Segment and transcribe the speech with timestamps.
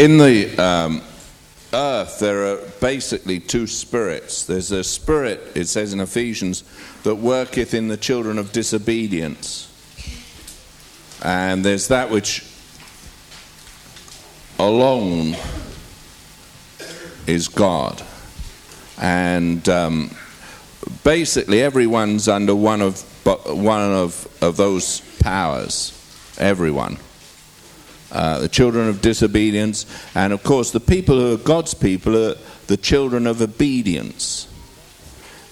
[0.00, 1.02] in the um,
[1.74, 4.46] earth, there are basically two spirits.
[4.46, 6.64] There's a spirit, it says in Ephesians,
[7.02, 9.66] that worketh in the children of disobedience.
[11.22, 12.46] And there's that which
[14.58, 15.36] alone
[17.26, 18.02] is God.
[19.02, 20.16] And um,
[21.04, 23.02] basically, everyone's under one of,
[23.46, 25.92] one of, of those powers.
[26.38, 26.96] Everyone.
[28.12, 32.36] Uh, the children of disobedience, and of course, the people who are God's people are
[32.66, 34.48] the children of obedience.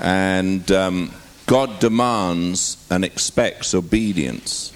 [0.00, 1.12] And um,
[1.46, 4.72] God demands and expects obedience.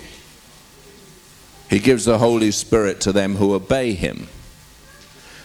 [1.68, 4.28] He gives the Holy Spirit to them who obey Him.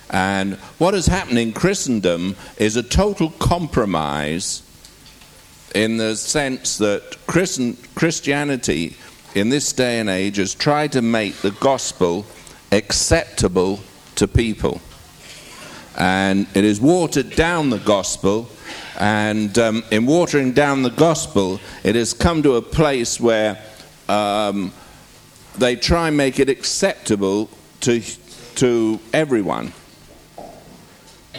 [0.10, 4.62] And what has happened in Christendom is a total compromise
[5.76, 8.96] in the sense that Christianity
[9.38, 12.26] in this day and age has tried to make the gospel
[12.72, 13.80] acceptable
[14.16, 14.82] to people.
[15.98, 18.50] And it has watered down the gospel,
[19.00, 23.62] and um, in watering down the gospel, it has come to a place where
[24.10, 24.72] um,
[25.58, 27.50] they try and make it acceptable
[27.82, 28.02] to,
[28.56, 29.74] to everyone.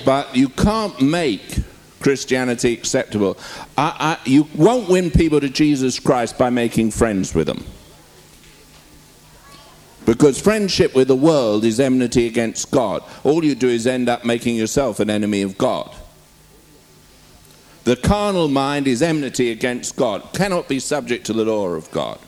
[0.04, 1.58] But you can't make
[2.00, 3.36] Christianity acceptable.
[3.76, 7.64] I, I, you won't win people to Jesus Christ by making friends with them.
[10.08, 13.02] Because friendship with the world is enmity against God.
[13.24, 15.94] All you do is end up making yourself an enemy of God.
[17.84, 22.18] The carnal mind is enmity against God, cannot be subject to the law of God.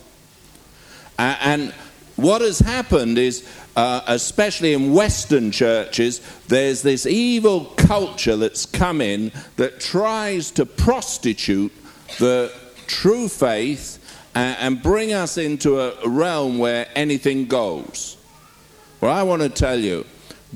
[1.19, 1.73] And
[2.17, 9.01] what has happened is, uh, especially in Western churches, there's this evil culture that's come
[9.01, 11.73] in that tries to prostitute
[12.19, 12.53] the
[12.87, 14.00] true faith
[14.35, 18.17] and bring us into a realm where anything goes.
[19.01, 20.07] Well, I want to tell you,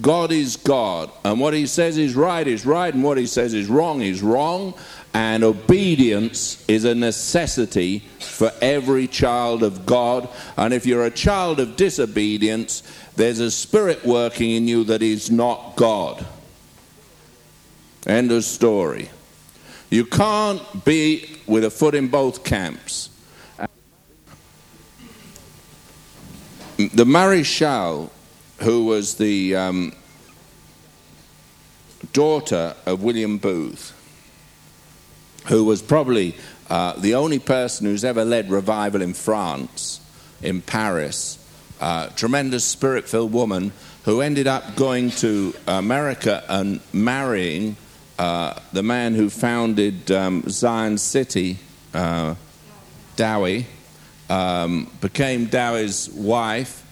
[0.00, 3.54] God is God, and what He says is right is right, and what He says
[3.54, 4.74] is wrong is wrong,
[5.12, 10.28] and obedience is a necessity for every child of God.
[10.56, 12.82] And if you're a child of disobedience,
[13.14, 16.26] there's a spirit working in you that is not God.
[18.06, 19.08] End of story.
[19.90, 23.10] You can't be with a foot in both camps.
[26.76, 28.10] The Maréchale,
[28.58, 29.92] who was the um,
[32.12, 33.92] daughter of William Booth,
[35.46, 36.34] who was probably
[36.68, 40.00] uh, the only person who's ever led revival in France,
[40.42, 41.38] in Paris,
[41.80, 43.70] uh, tremendous spirit filled woman
[44.04, 47.76] who ended up going to America and marrying
[48.18, 51.56] uh, the man who founded um, Zion City,
[51.94, 52.34] uh,
[53.14, 53.66] Dowie
[54.30, 56.82] um, became Dowie's wife,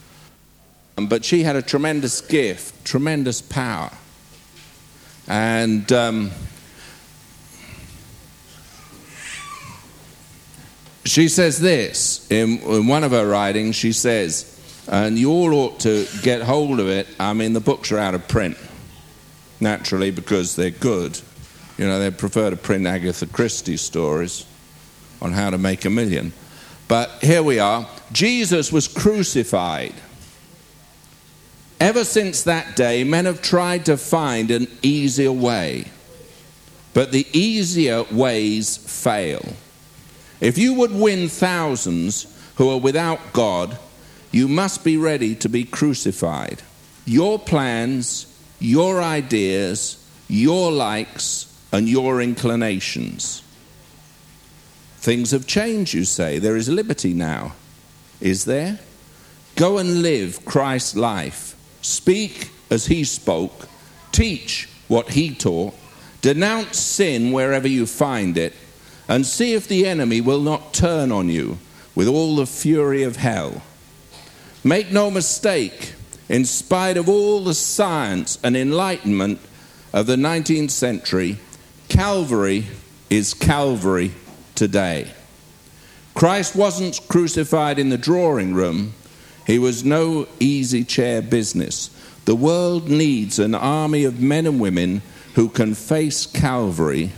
[0.98, 3.90] um, but she had a tremendous gift, tremendous power.
[5.28, 6.30] And um,
[11.04, 14.48] she says this in, in one of her writings, she says,
[14.88, 17.06] and you all ought to get hold of it.
[17.18, 18.56] I mean, the books are out of print,
[19.60, 21.18] naturally, because they're good.
[21.78, 24.44] You know, they prefer to print Agatha Christie stories
[25.20, 26.32] on how to make a million.
[26.92, 27.88] But here we are.
[28.12, 29.94] Jesus was crucified.
[31.80, 35.86] Ever since that day, men have tried to find an easier way.
[36.92, 39.54] But the easier ways fail.
[40.38, 42.26] If you would win thousands
[42.56, 43.78] who are without God,
[44.30, 46.60] you must be ready to be crucified.
[47.06, 48.26] Your plans,
[48.60, 49.96] your ideas,
[50.28, 53.42] your likes, and your inclinations.
[55.02, 56.38] Things have changed, you say.
[56.38, 57.54] There is liberty now.
[58.20, 58.78] Is there?
[59.56, 61.56] Go and live Christ's life.
[61.82, 63.66] Speak as he spoke.
[64.12, 65.74] Teach what he taught.
[66.20, 68.54] Denounce sin wherever you find it.
[69.08, 71.58] And see if the enemy will not turn on you
[71.96, 73.60] with all the fury of hell.
[74.62, 75.94] Make no mistake,
[76.28, 79.40] in spite of all the science and enlightenment
[79.92, 81.38] of the 19th century,
[81.88, 82.68] Calvary
[83.10, 84.12] is Calvary
[84.62, 85.10] today.
[86.14, 88.94] Christ wasn't crucified in the drawing room,
[89.44, 91.90] he was no easy chair business.
[92.26, 95.02] The world needs an army of men and women
[95.34, 97.10] who can face Calvary,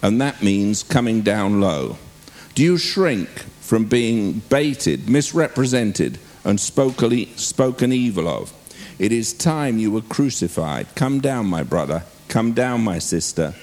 [0.00, 1.98] and that means coming down low.
[2.54, 3.28] Do you shrink
[3.60, 8.54] from being baited, misrepresented, and spoken evil of?
[8.98, 10.86] It is time you were crucified.
[10.94, 12.04] Come down, my brother.
[12.28, 13.54] Come down, my sister.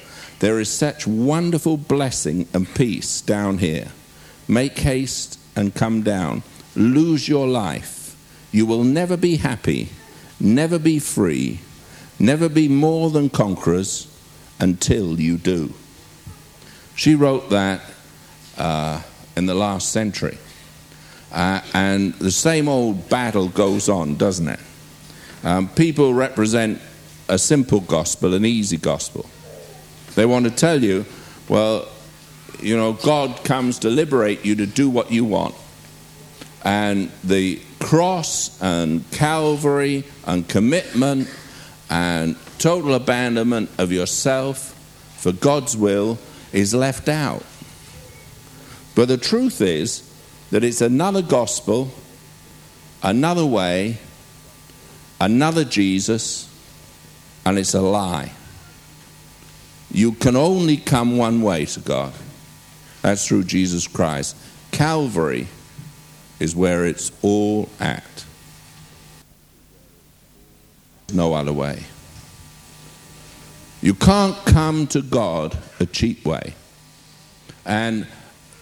[0.43, 3.93] There is such wonderful blessing and peace down here.
[4.45, 6.43] Make haste and come down.
[6.75, 8.17] Lose your life.
[8.51, 9.87] You will never be happy,
[10.41, 11.59] never be free,
[12.19, 14.07] Never be more than conquerors
[14.59, 15.73] until you do.
[16.95, 17.81] She wrote that
[18.57, 19.01] uh,
[19.35, 20.37] in the last century.
[21.31, 24.59] Uh, and the same old battle goes on, doesn't it?
[25.43, 26.79] Um, people represent
[27.27, 29.25] a simple gospel, an easy gospel.
[30.15, 31.05] They want to tell you,
[31.49, 31.87] well,
[32.59, 35.55] you know, God comes to liberate you to do what you want.
[36.63, 41.29] And the cross and Calvary and commitment
[41.89, 44.69] and total abandonment of yourself
[45.17, 46.17] for God's will
[46.53, 47.43] is left out.
[48.95, 50.09] But the truth is
[50.51, 51.91] that it's another gospel,
[53.01, 53.97] another way,
[55.19, 56.49] another Jesus,
[57.45, 58.31] and it's a lie.
[59.93, 62.13] You can only come one way to God.
[63.03, 64.35] That's through Jesus Christ.
[64.71, 65.47] Calvary
[66.39, 68.25] is where it's all at.
[71.13, 71.83] No other way.
[73.81, 76.55] You can't come to God a cheap way.
[77.65, 78.07] And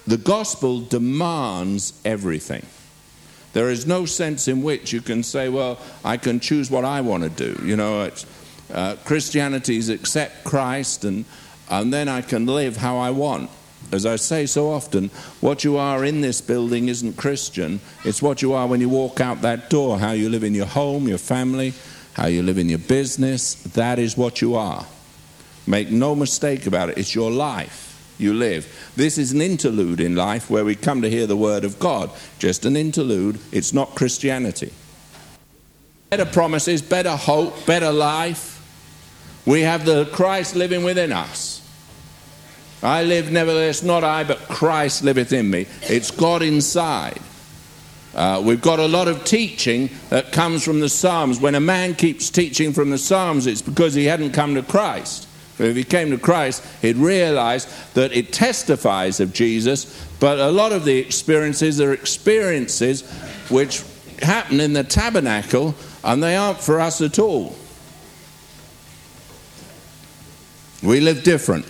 [0.05, 2.65] the gospel demands everything.
[3.53, 7.01] There is no sense in which you can say, well, I can choose what I
[7.01, 7.65] want to do.
[7.65, 8.09] You know,
[8.73, 11.25] uh, Christianity is accept Christ and,
[11.69, 13.49] and then I can live how I want.
[13.91, 15.09] As I say so often,
[15.41, 17.81] what you are in this building isn't Christian.
[18.05, 20.65] It's what you are when you walk out that door, how you live in your
[20.65, 21.73] home, your family,
[22.13, 23.55] how you live in your business.
[23.55, 24.85] That is what you are.
[25.67, 26.97] Make no mistake about it.
[26.97, 28.91] It's your life you live.
[28.95, 32.11] This is an interlude in life where we come to hear the word of God.
[32.39, 33.39] Just an interlude.
[33.51, 34.71] It's not Christianity.
[36.11, 38.50] Better promises, better hope, better life.
[39.45, 41.57] We have the Christ living within us.
[42.83, 45.67] I live, nevertheless, not I, but Christ liveth in me.
[45.83, 47.19] It's God inside.
[48.13, 51.39] Uh, we've got a lot of teaching that comes from the Psalms.
[51.39, 55.27] When a man keeps teaching from the Psalms, it's because he hadn't come to Christ.
[55.59, 60.71] If he came to Christ, he'd realize that it testifies of Jesus, but a lot
[60.71, 63.09] of the experiences are experiences
[63.49, 63.83] which
[64.21, 67.55] happen in the tabernacle and they aren't for us at all.
[70.81, 71.65] We live different.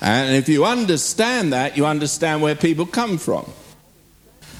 [0.00, 3.50] And if you understand that, you understand where people come from.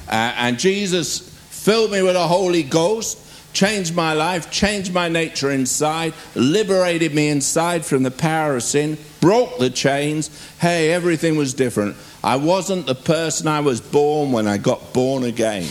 [0.07, 3.17] Uh, and Jesus filled me with the Holy Ghost,
[3.53, 8.97] changed my life, changed my nature inside, liberated me inside from the power of sin,
[9.19, 10.29] broke the chains.
[10.59, 11.97] Hey, everything was different.
[12.23, 15.67] I wasn't the person I was born when I got born again.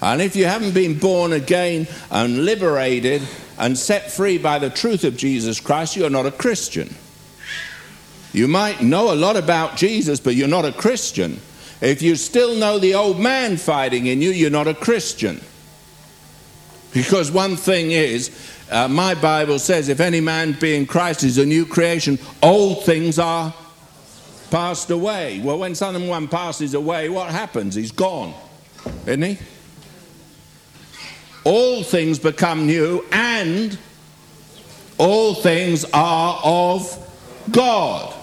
[0.00, 3.22] And if you haven't been born again and liberated
[3.58, 6.94] and set free by the truth of Jesus Christ, you're not a Christian.
[8.32, 11.40] You might know a lot about Jesus, but you're not a Christian.
[11.80, 15.40] If you still know the old man fighting in you, you're not a Christian.
[16.92, 18.30] Because one thing is,
[18.70, 22.84] uh, my Bible says, if any man be in Christ is a new creation, old
[22.84, 23.54] things are
[24.50, 25.40] passed away.
[25.40, 27.74] Well, when someone passes away, what happens?
[27.74, 28.32] He's gone,
[29.06, 29.38] isn't he?
[31.44, 33.33] All things become new, and
[34.98, 36.98] all things are of
[37.50, 38.14] God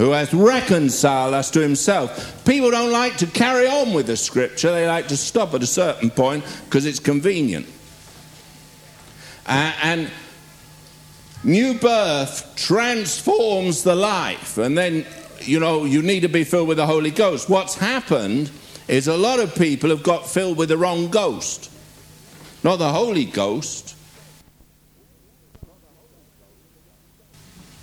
[0.00, 2.42] who has reconciled us to himself.
[2.46, 5.66] People don't like to carry on with the scripture, they like to stop at a
[5.66, 7.66] certain point because it's convenient.
[9.46, 10.10] Uh, and
[11.44, 15.04] new birth transforms the life, and then,
[15.40, 17.50] you know, you need to be filled with the Holy Ghost.
[17.50, 18.50] What's happened
[18.88, 21.69] is a lot of people have got filled with the wrong ghost,
[22.62, 23.96] not the Holy Ghost.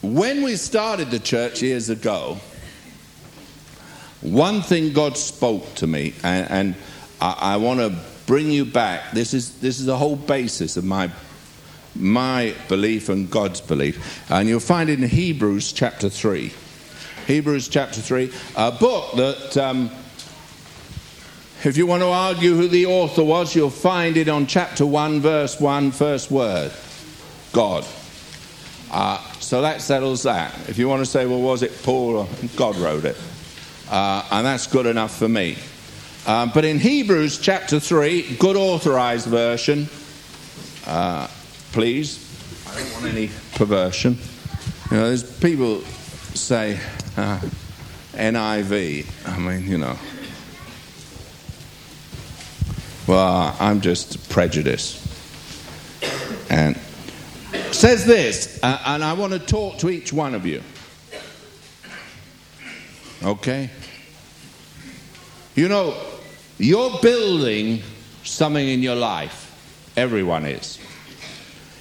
[0.01, 2.37] When we started the church years ago,
[4.21, 6.75] one thing God spoke to me, and, and
[7.19, 9.11] I, I want to bring you back.
[9.11, 11.11] This is, this is the whole basis of my,
[11.95, 14.29] my belief and God's belief.
[14.29, 16.53] And you'll find it in Hebrews chapter 3.
[17.25, 19.89] Hebrews chapter 3, a book that, um,
[21.63, 25.21] if you want to argue who the author was, you'll find it on chapter 1,
[25.21, 26.71] verse 1, first word
[27.51, 27.85] God.
[28.91, 30.53] Uh, so that settles that.
[30.69, 33.17] If you want to say, well, was it Paul God wrote it?
[33.89, 35.57] Uh, and that's good enough for me.
[36.27, 39.87] Um, but in Hebrews chapter 3, good authorized version,
[40.85, 41.27] uh,
[41.71, 42.23] please.
[42.67, 44.17] I don't want any perversion.
[44.91, 45.81] You know, there's people
[46.35, 46.79] say
[47.15, 47.39] uh,
[48.13, 49.07] NIV.
[49.25, 49.97] I mean, you know.
[53.07, 55.01] Well, I'm just prejudiced.
[56.49, 56.77] And
[57.71, 60.61] says this, uh, and I want to talk to each one of you.
[63.23, 63.69] Okay?
[65.55, 65.95] You know,
[66.57, 67.81] you're building
[68.23, 69.45] something in your life.
[69.95, 70.77] Everyone is.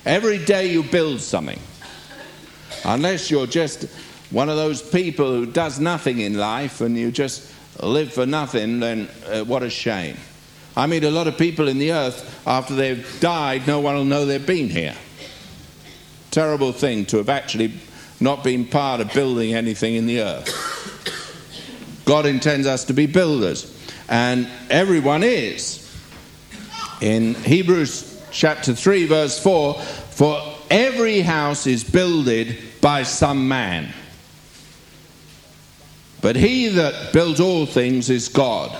[0.05, 1.59] Every day you build something.
[2.85, 3.87] Unless you're just
[4.31, 7.53] one of those people who does nothing in life and you just
[7.83, 10.17] live for nothing, then uh, what a shame.
[10.77, 14.05] I meet a lot of people in the earth, after they've died, no one will
[14.05, 14.95] know they've been here.
[16.31, 17.73] Terrible thing to have actually
[18.21, 22.03] not been part of building anything in the earth.
[22.05, 23.75] God intends us to be builders,
[24.09, 25.83] and everyone is.
[27.01, 30.41] In Hebrews chapter 3, verse 4, for
[30.71, 33.93] every house is builded by some man.
[36.21, 38.77] But he that builds all things is God.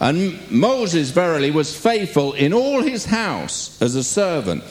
[0.00, 4.62] And Moses verily was faithful in all his house as a servant,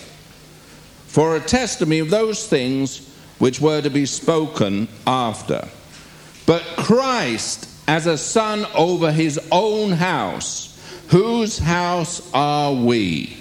[1.07, 3.07] for a testimony of those things
[3.37, 5.67] which were to be spoken after.
[6.45, 10.77] But Christ as a son over his own house,
[11.09, 13.37] whose house are we?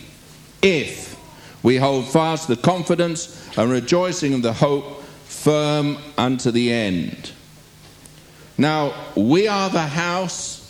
[0.62, 1.16] If
[1.62, 7.32] we hold fast the confidence and rejoicing of the hope firm unto the end.
[8.58, 10.65] Now, we are the house,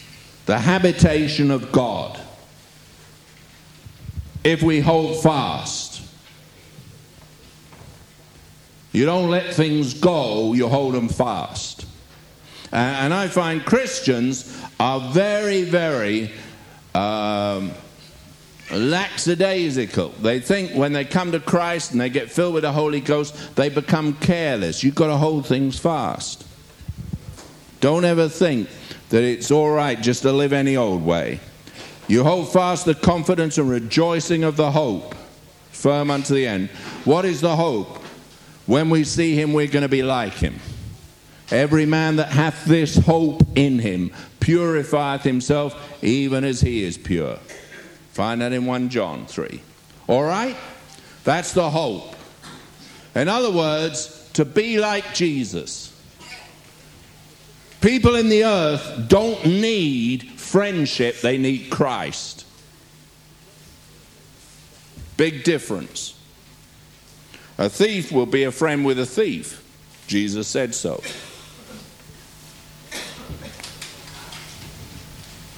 [0.46, 2.18] the habitation of God.
[4.44, 6.02] If we hold fast,
[8.92, 11.84] you don't let things go, you hold them fast.
[12.72, 16.30] And I find Christians are very, very
[16.94, 17.72] um,
[18.72, 20.10] lackadaisical.
[20.20, 23.56] They think when they come to Christ and they get filled with the Holy Ghost,
[23.56, 24.84] they become careless.
[24.84, 26.46] You've got to hold things fast.
[27.80, 28.68] Don't ever think
[29.10, 31.40] that it's all right just to live any old way.
[32.08, 35.14] You hold fast the confidence and rejoicing of the hope,
[35.70, 36.68] firm unto the end.
[37.04, 37.98] What is the hope?
[38.66, 40.56] When we see him, we're going to be like him.
[41.50, 47.36] Every man that hath this hope in him purifieth himself even as he is pure.
[48.12, 49.60] Find that in 1 John 3.
[50.08, 50.56] All right?
[51.24, 52.14] That's the hope.
[53.14, 55.85] In other words, to be like Jesus.
[57.86, 62.44] People in the earth don't need friendship, they need Christ.
[65.16, 66.18] Big difference.
[67.58, 69.62] A thief will be a friend with a thief.
[70.08, 71.00] Jesus said so.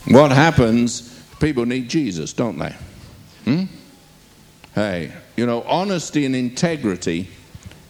[0.09, 1.19] What happens?
[1.41, 2.77] People need Jesus, don't they?
[3.45, 3.65] Hmm?
[4.75, 7.31] Hey, you know, honesty and integrity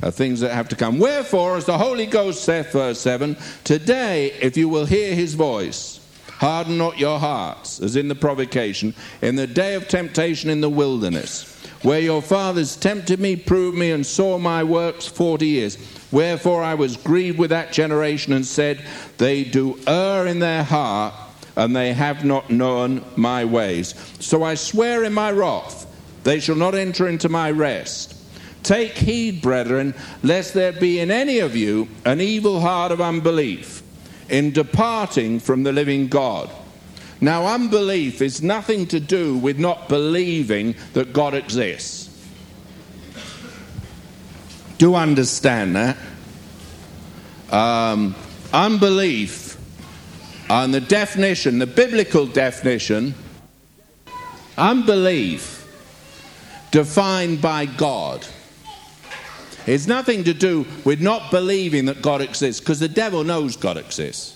[0.02, 0.98] are things that have to come.
[0.98, 6.00] Wherefore, as the Holy Ghost saith, verse 7, today, if you will hear his voice,
[6.28, 10.70] harden not your hearts, as in the provocation, in the day of temptation in the
[10.70, 15.78] wilderness, where your fathers tempted me, proved me, and saw my works forty years.
[16.10, 18.84] Wherefore I was grieved with that generation and said,
[19.18, 21.14] They do err in their heart
[21.58, 23.94] and they have not known my ways.
[24.20, 25.86] So I swear in my wrath,
[26.22, 28.14] they shall not enter into my rest.
[28.62, 33.82] Take heed, brethren, lest there be in any of you an evil heart of unbelief
[34.28, 36.50] in departing from the living God.
[37.20, 42.04] Now, unbelief is nothing to do with not believing that God exists.
[44.76, 45.96] Do understand that?
[47.50, 48.14] Um,
[48.52, 49.56] unbelief
[50.50, 53.14] and the definition, the biblical definition,
[54.56, 55.66] unbelief
[56.70, 58.26] defined by God.
[59.68, 63.76] It's nothing to do with not believing that God exists, because the devil knows God
[63.76, 64.34] exists.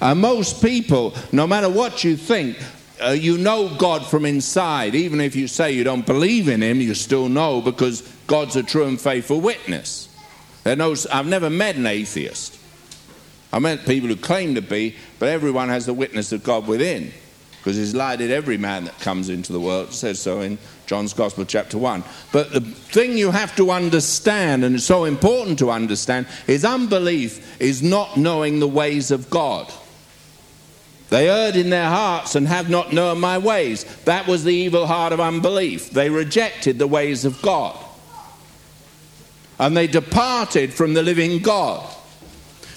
[0.00, 2.58] And most people, no matter what you think,
[3.02, 4.94] uh, you know God from inside.
[4.94, 8.62] Even if you say you don't believe in Him, you still know because God's a
[8.62, 10.08] true and faithful witness.
[10.64, 10.76] There
[11.12, 12.58] I've never met an atheist.
[13.52, 17.12] I met people who claim to be, but everyone has the witness of God within.
[17.58, 19.92] Because he's lighted every man that comes into the world.
[19.92, 22.04] Says so in John's Gospel, chapter 1.
[22.32, 27.60] But the thing you have to understand, and it's so important to understand, is unbelief
[27.60, 29.72] is not knowing the ways of God.
[31.10, 33.84] They erred in their hearts and have not known my ways.
[34.04, 35.90] That was the evil heart of unbelief.
[35.90, 37.78] They rejected the ways of God.
[39.58, 41.88] And they departed from the living God.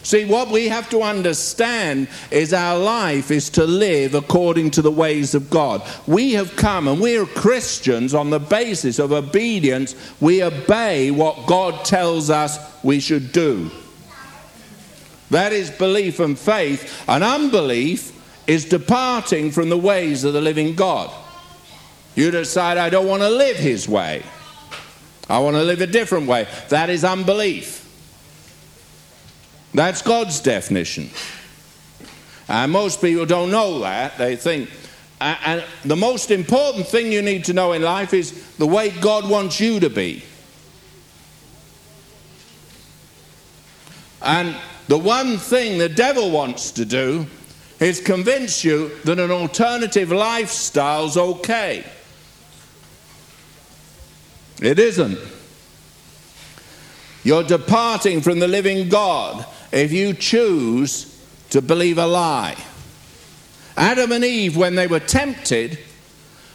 [0.08, 4.90] See, what we have to understand is our life is to live according to the
[4.90, 5.86] ways of God.
[6.08, 9.96] We have come and we're Christians on the basis of obedience.
[10.22, 13.70] We obey what God tells us we should do.
[15.30, 17.04] That is belief and faith.
[17.10, 18.14] And unbelief
[18.48, 21.12] is departing from the ways of the living God.
[22.16, 24.24] You decide, I don't want to live His way.
[25.30, 26.48] I want to live a different way.
[26.70, 27.84] That is unbelief.
[29.78, 31.12] That's God's definition.
[32.48, 34.18] And most people don't know that.
[34.18, 34.72] They think
[35.22, 39.30] And the most important thing you need to know in life is the way God
[39.30, 40.24] wants you to be.
[44.24, 44.56] And
[44.88, 47.28] the one thing the devil wants to do
[47.80, 51.86] is convince you that an alternative lifestyle's okay.
[54.60, 55.20] It isn't.
[57.24, 61.14] You're departing from the living God if you choose
[61.50, 62.56] to believe a lie.
[63.76, 65.78] Adam and Eve, when they were tempted,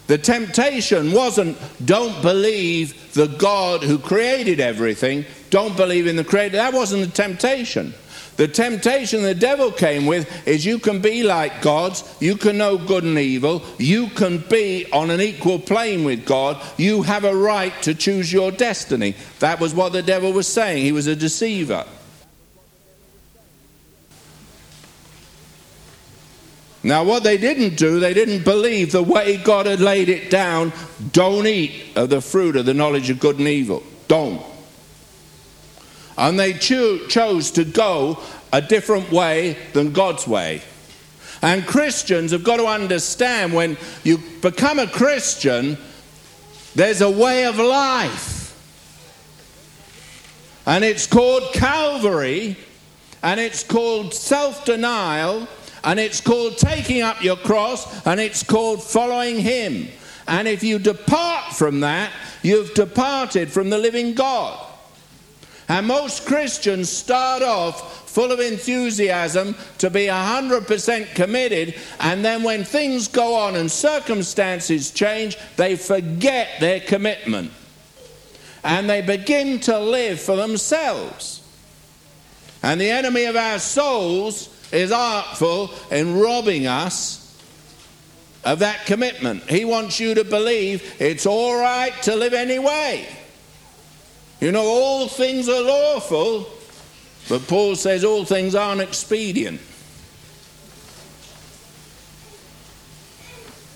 [0.08, 6.56] the temptation wasn't don't believe the God who created everything, don't believe in the creator.
[6.56, 7.94] That wasn't the temptation.
[8.36, 12.78] The temptation the devil came with is you can be like gods, you can know
[12.78, 17.36] good and evil, you can be on an equal plane with God, you have a
[17.36, 19.14] right to choose your destiny.
[19.40, 20.82] That was what the devil was saying.
[20.82, 21.84] He was a deceiver.
[26.84, 30.72] Now, what they didn't do, they didn't believe the way God had laid it down
[31.12, 33.84] don't eat of the fruit of the knowledge of good and evil.
[34.08, 34.42] Don't.
[36.18, 38.18] And they cho- chose to go
[38.52, 40.62] a different way than God's way.
[41.40, 45.78] And Christians have got to understand when you become a Christian,
[46.74, 48.40] there's a way of life.
[50.66, 52.56] And it's called Calvary,
[53.22, 55.48] and it's called self denial
[55.84, 59.88] and it's called taking up your cross, and it's called following Him.
[60.28, 62.12] And if you depart from that,
[62.42, 64.68] you've departed from the living God.
[65.68, 72.62] And most Christians start off full of enthusiasm to be 100% committed, and then when
[72.62, 77.50] things go on and circumstances change, they forget their commitment.
[78.62, 81.42] And they begin to live for themselves.
[82.62, 87.18] And the enemy of our souls is artful in robbing us
[88.44, 89.48] of that commitment.
[89.48, 93.06] He wants you to believe it's all right to live anyway.
[94.40, 96.48] You know, all things are lawful,
[97.28, 99.60] but Paul says all things aren't expedient.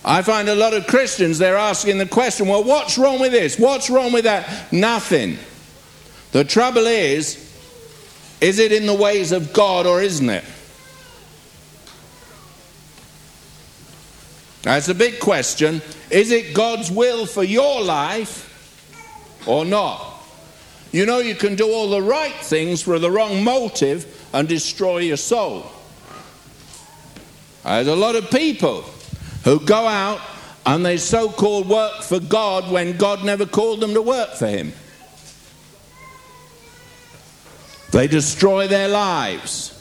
[0.03, 3.59] I find a lot of Christians, they're asking the question, well, what's wrong with this?
[3.59, 4.71] What's wrong with that?
[4.71, 5.37] Nothing.
[6.31, 7.43] The trouble is,
[8.39, 10.45] is it in the ways of God or isn't it?
[14.63, 15.81] That's a big question.
[16.09, 18.43] Is it God's will for your life
[19.47, 20.15] or not?
[20.91, 24.99] You know, you can do all the right things for the wrong motive and destroy
[24.99, 25.71] your soul.
[27.63, 28.83] There's a lot of people
[29.43, 30.21] who go out
[30.65, 34.47] and they so called work for God when God never called them to work for
[34.47, 34.73] Him.
[37.91, 39.73] They destroy their lives,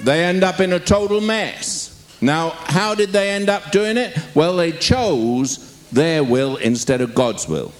[0.00, 1.91] they end up in a total mess.
[2.22, 4.16] Now, how did they end up doing it?
[4.34, 7.72] Well, they chose their will instead of God's will.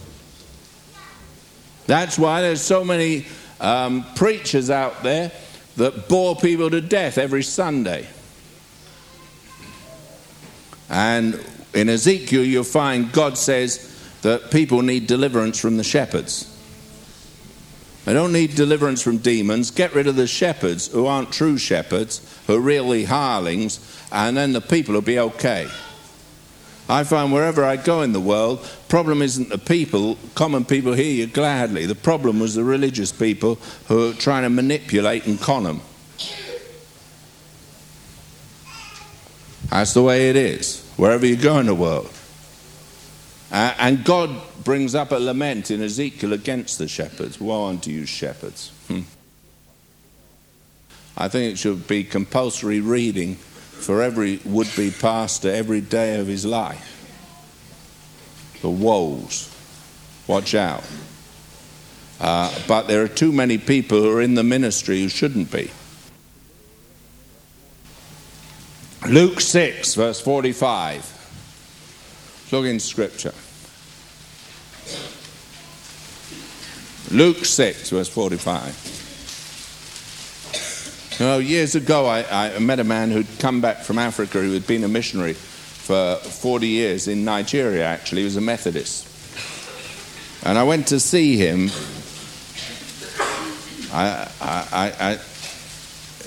[1.86, 3.26] That's why there's so many
[3.60, 5.30] um, preachers out there
[5.76, 8.06] that bore people to death every Sunday.
[10.90, 13.88] And in Ezekiel, you'll find God says
[14.22, 16.48] that people need deliverance from the shepherds.
[18.04, 19.70] They don't need deliverance from demons.
[19.70, 23.78] Get rid of the shepherds who aren't true shepherds, who are really hirelings,
[24.12, 25.68] and then the people will be okay.
[26.88, 30.18] I find wherever I go in the world, problem isn't the people.
[30.34, 31.86] Common people hear you gladly.
[31.86, 33.54] The problem was the religious people
[33.88, 35.80] who are trying to manipulate and con them.
[39.70, 42.12] That's the way it is, wherever you go in the world.
[43.50, 44.30] Uh, and God
[44.64, 47.40] brings up a lament in Ezekiel against the shepherds.
[47.40, 48.70] Woe unto you, shepherds.
[48.88, 49.00] Hmm.
[51.16, 53.38] I think it should be compulsory reading
[53.82, 56.88] for every would be pastor every day of his life.
[58.62, 59.48] The woes.
[60.26, 60.84] Watch out.
[62.20, 65.70] Uh, but there are too many people who are in the ministry who shouldn't be.
[69.08, 72.48] Luke 6, verse 45.
[72.52, 73.34] Look in Scripture.
[77.10, 78.91] Luke 6, verse 45.
[81.22, 84.66] Know, years ago, I, I met a man who'd come back from Africa who had
[84.66, 88.22] been a missionary for 40 years in Nigeria, actually.
[88.22, 89.06] He was a Methodist.
[90.44, 91.70] And I went to see him.
[93.92, 95.18] I, I, I,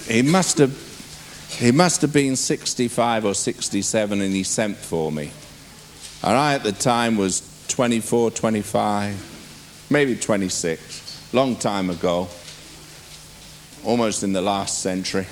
[0.10, 0.71] he must have
[1.60, 5.29] he must have been 65 or 67 and he sent for me.
[6.23, 12.29] And I at the time was 24, 25, maybe 26, long time ago
[13.85, 15.27] almost in the last century,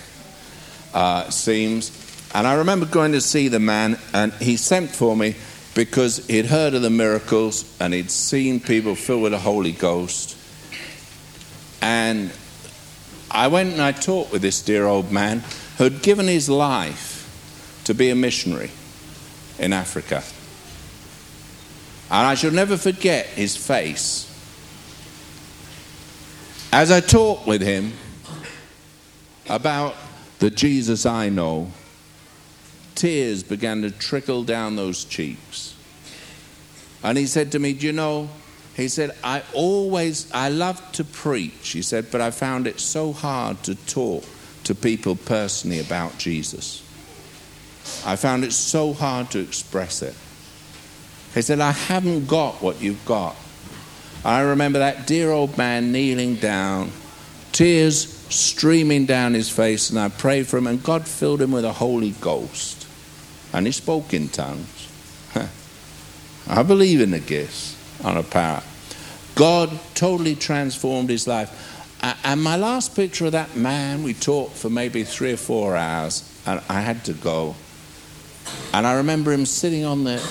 [0.93, 1.91] uh, seems.
[2.33, 5.35] And I remember going to see the man, and he sent for me
[5.75, 10.37] because he'd heard of the miracles and he'd seen people filled with the Holy Ghost.
[11.81, 12.31] And
[13.31, 15.43] I went and I talked with this dear old man
[15.77, 18.69] who'd given his life to be a missionary
[19.57, 20.23] in Africa.
[22.11, 24.29] And I shall never forget his face.
[26.71, 27.93] As I talked with him
[29.49, 29.95] about
[30.39, 31.71] the Jesus I know,
[32.95, 35.75] tears began to trickle down those cheeks.
[37.03, 38.29] And he said to me, Do you know?
[38.75, 43.13] He said, I always, I love to preach, he said, but I found it so
[43.13, 44.23] hard to talk
[44.63, 46.81] to people personally about Jesus.
[48.05, 50.15] I found it so hard to express it.
[51.35, 53.35] He said, I haven't got what you've got.
[54.25, 56.91] I remember that dear old man kneeling down,
[57.51, 61.65] tears streaming down his face, and I prayed for him, and God filled him with
[61.65, 62.87] a Holy Ghost.
[63.53, 64.89] And he spoke in tongues.
[66.47, 68.63] I believe in the gifts on a power.
[69.35, 71.69] God totally transformed his life.
[72.23, 76.29] And my last picture of that man, we talked for maybe three or four hours,
[76.45, 77.55] and I had to go.
[78.73, 80.21] And I remember him sitting on the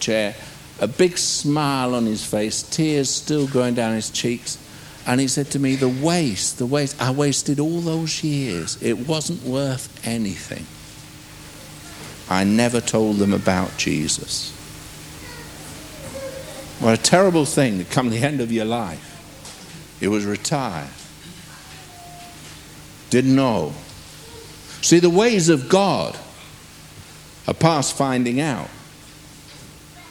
[0.00, 0.34] chair,
[0.80, 4.58] a big smile on his face, tears still going down his cheeks.
[5.06, 8.80] And he said to me, The waste, the waste, I wasted all those years.
[8.82, 10.66] It wasn't worth anything.
[12.28, 14.52] I never told them about Jesus.
[16.80, 19.12] What a terrible thing to come to the end of your life.
[20.00, 20.90] It was retired.
[23.10, 23.72] Didn't know.
[24.82, 26.18] See, the ways of God
[27.46, 28.68] are past finding out.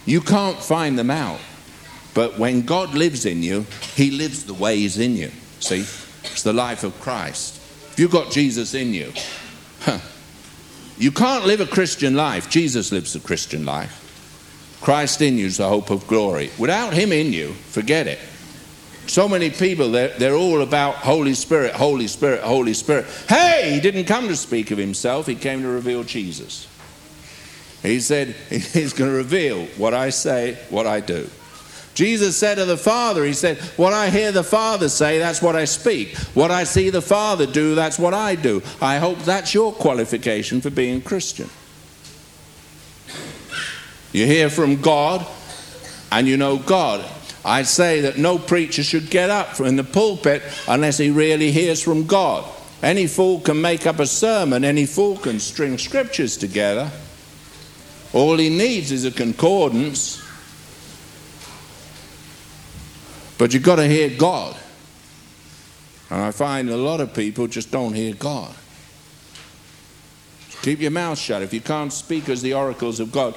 [0.06, 1.40] You can't find them out.
[2.16, 5.32] But when God lives in you, He lives the ways in you.
[5.60, 5.82] See?
[6.24, 7.58] It's the life of Christ.
[7.92, 9.14] If you've got Jesus in you,
[9.82, 10.00] huh,
[10.98, 12.50] you can't live a Christian life.
[12.50, 14.02] Jesus lives a Christian life.
[14.82, 16.52] Christ in you is the hope of glory.
[16.58, 18.20] Without Him in you, forget it.
[19.08, 23.06] So many people, they're, they're all about Holy Spirit, Holy Spirit, Holy Spirit.
[23.28, 26.68] Hey, He didn't come to speak of Himself, He came to reveal Jesus.
[27.82, 31.30] He said, He's going to reveal what I say, what I do.
[31.96, 35.56] Jesus said to the Father, He said, What I hear the Father say, that's what
[35.56, 36.16] I speak.
[36.36, 38.62] What I see the Father do, that's what I do.
[38.82, 41.50] I hope that's your qualification for being Christian.
[44.12, 45.26] You hear from God
[46.12, 47.04] and you know God.
[47.44, 51.82] I say that no preacher should get up in the pulpit unless he really hears
[51.82, 52.50] from God.
[52.84, 56.92] Any fool can make up a sermon, any fool can string scriptures together.
[58.14, 60.25] All he needs is a concordance.
[63.38, 64.56] But you've got to hear God.
[66.10, 68.54] And I find a lot of people just don't hear God.
[70.62, 71.42] Keep your mouth shut.
[71.42, 73.36] If you can't speak as the oracles of God,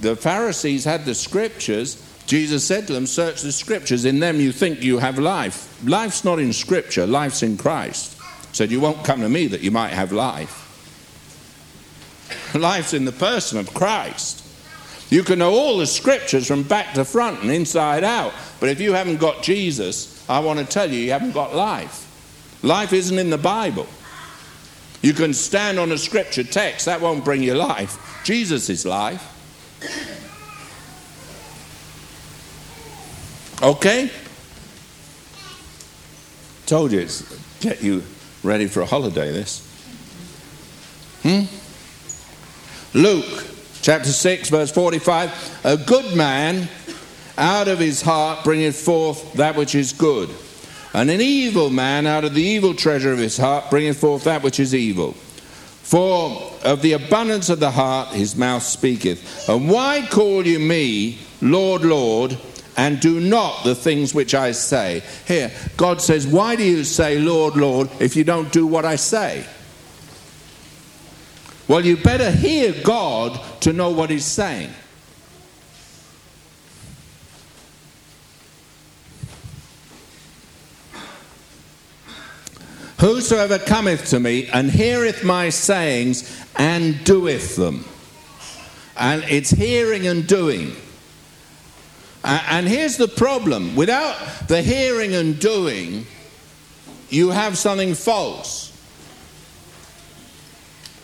[0.00, 2.06] the Pharisees had the scriptures.
[2.26, 4.04] Jesus said to them, Search the scriptures.
[4.04, 5.82] In them you think you have life.
[5.84, 8.16] Life's not in scripture, life's in Christ.
[8.20, 10.66] He said, You won't come to me that you might have life.
[12.54, 14.39] Life's in the person of Christ.
[15.10, 18.80] You can know all the scriptures from back to front and inside out, but if
[18.80, 22.06] you haven't got Jesus, I want to tell you, you haven't got life.
[22.62, 23.88] Life isn't in the Bible.
[25.02, 28.22] You can stand on a scripture text, that won't bring you life.
[28.24, 29.26] Jesus is life.
[33.62, 34.10] Okay?
[36.66, 38.04] Told you it's get you
[38.44, 39.66] ready for a holiday, this.
[41.22, 41.42] Hmm?
[42.96, 46.68] Luke chapter 6, verse 45 A good man
[47.38, 50.30] out of his heart bringeth forth that which is good,
[50.92, 54.42] and an evil man out of the evil treasure of his heart bringeth forth that
[54.42, 55.12] which is evil.
[55.90, 59.48] For of the abundance of the heart his mouth speaketh.
[59.48, 62.38] And why call you me Lord, Lord,
[62.76, 65.02] and do not the things which I say?
[65.26, 68.96] Here, God says, Why do you say Lord, Lord, if you don't do what I
[68.96, 69.44] say?
[71.70, 74.70] Well, you better hear God to know what He's saying.
[82.98, 87.84] Whosoever cometh to me and heareth my sayings and doeth them.
[88.96, 90.74] And it's hearing and doing.
[92.24, 94.16] And here's the problem without
[94.48, 96.04] the hearing and doing,
[97.10, 98.69] you have something false.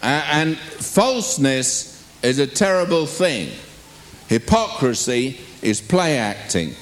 [0.03, 3.51] And falseness is a terrible thing.
[4.29, 6.75] Hypocrisy is play acting.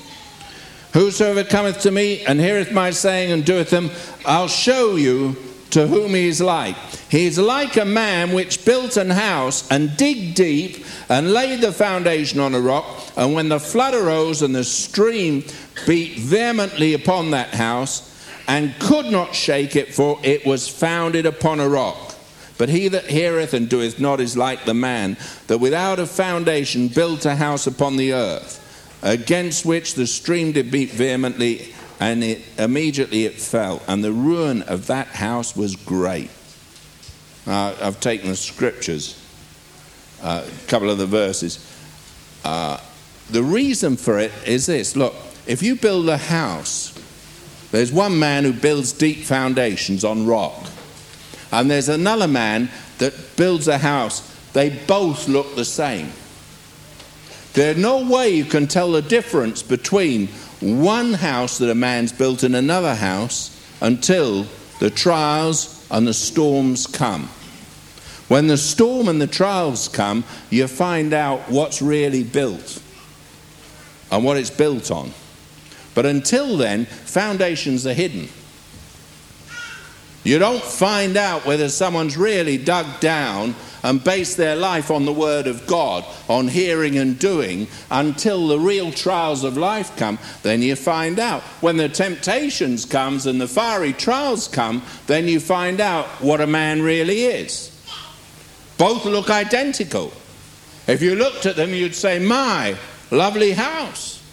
[0.92, 3.90] Whosoever cometh to me and heareth my saying and doeth them,
[4.24, 5.36] I'll show you
[5.70, 6.76] to whom he is like.
[7.10, 11.72] He is like a man which built an house and dig deep and laid the
[11.72, 12.86] foundation on a rock.
[13.16, 15.44] And when the flood arose and the stream
[15.84, 18.10] beat vehemently upon that house
[18.46, 22.13] and could not shake it, for it was founded upon a rock.
[22.56, 25.16] But he that heareth and doeth not is like the man
[25.48, 28.60] that without a foundation built a house upon the earth,
[29.02, 33.82] against which the stream did beat vehemently, and it, immediately it fell.
[33.88, 36.30] And the ruin of that house was great.
[37.46, 39.20] Uh, I've taken the scriptures,
[40.22, 41.70] uh, a couple of the verses.
[42.44, 42.78] Uh,
[43.30, 45.14] the reason for it is this look,
[45.46, 46.92] if you build a house,
[47.70, 50.66] there's one man who builds deep foundations on rock,
[51.54, 54.28] and there's another man that builds a house.
[54.52, 56.10] They both look the same.
[57.52, 60.26] There's no way you can tell the difference between
[60.60, 64.46] one house that a man's built and another house until
[64.80, 67.28] the trials and the storms come.
[68.26, 72.82] When the storm and the trials come, you find out what's really built
[74.10, 75.12] and what it's built on.
[75.94, 78.28] But until then, foundations are hidden.
[80.24, 85.12] You don't find out whether someone's really dug down and based their life on the
[85.12, 90.18] Word of God, on hearing and doing, until the real trials of life come.
[90.42, 91.42] Then you find out.
[91.60, 96.46] When the temptations comes and the fiery trials come, then you find out what a
[96.46, 97.70] man really is.
[98.78, 100.10] Both look identical.
[100.86, 102.78] If you looked at them, you'd say, My
[103.10, 104.23] lovely house.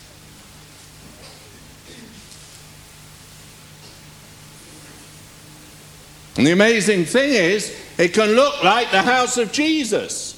[6.37, 10.37] And the amazing thing is, it can look like the house of Jesus.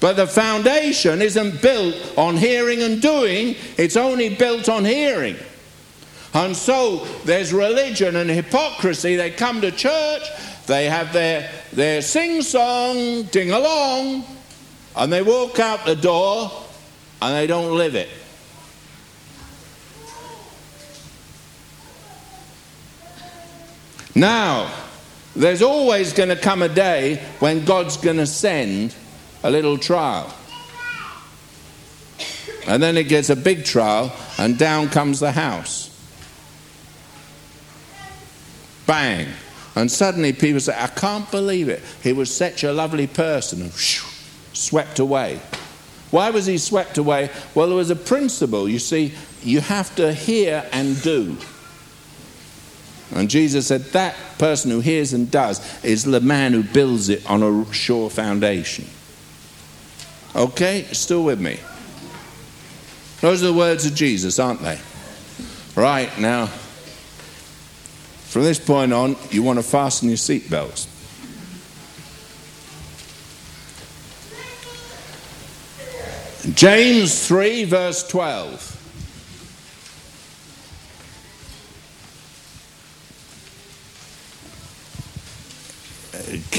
[0.00, 5.36] But the foundation isn't built on hearing and doing, it's only built on hearing.
[6.34, 9.16] And so there's religion and hypocrisy.
[9.16, 10.22] They come to church,
[10.66, 14.24] they have their, their sing song, ding along,
[14.96, 16.50] and they walk out the door
[17.22, 18.08] and they don't live it.
[24.16, 24.72] Now,
[25.36, 28.94] there's always going to come a day when God's going to send
[29.42, 30.34] a little trial.
[32.66, 35.90] And then it gets a big trial, and down comes the house.
[38.86, 39.28] Bang.
[39.74, 41.82] And suddenly people say, I can't believe it.
[42.02, 43.60] He was such a lovely person.
[43.60, 43.72] And
[44.54, 45.40] swept away.
[46.10, 47.28] Why was he swept away?
[47.54, 48.66] Well, there was a principle.
[48.66, 51.36] You see, you have to hear and do.
[53.14, 57.28] And Jesus said, That person who hears and does is the man who builds it
[57.30, 58.86] on a sure foundation.
[60.34, 60.82] Okay?
[60.92, 61.58] Still with me?
[63.20, 64.78] Those are the words of Jesus, aren't they?
[65.74, 66.46] Right, now,
[68.26, 70.92] from this point on, you want to fasten your seatbelts.
[76.54, 78.75] James 3, verse 12.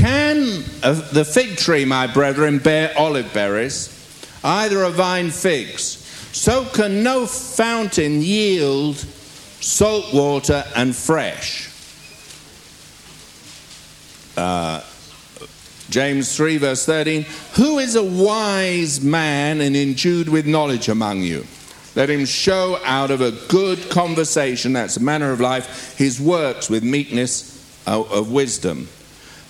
[0.07, 0.63] Can
[1.11, 3.89] the fig tree, my brethren, bear olive berries,
[4.41, 5.83] either a vine figs?
[6.31, 11.69] So can no fountain yield salt water and fresh.
[14.37, 14.81] Uh,
[15.89, 17.25] James 3, verse 13.
[17.55, 21.45] Who is a wise man and endued with knowledge among you?
[21.97, 26.69] Let him show out of a good conversation, that's a manner of life, his works
[26.69, 28.87] with meekness of wisdom.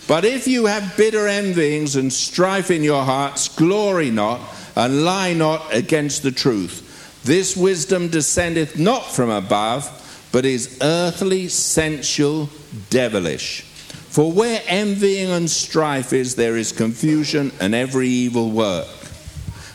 [0.07, 4.39] But if you have bitter envyings and strife in your hearts, glory not
[4.75, 7.21] and lie not against the truth.
[7.23, 12.49] This wisdom descendeth not from above, but is earthly, sensual,
[12.89, 13.63] devilish.
[13.63, 18.87] For where envying and strife is, there is confusion and every evil work.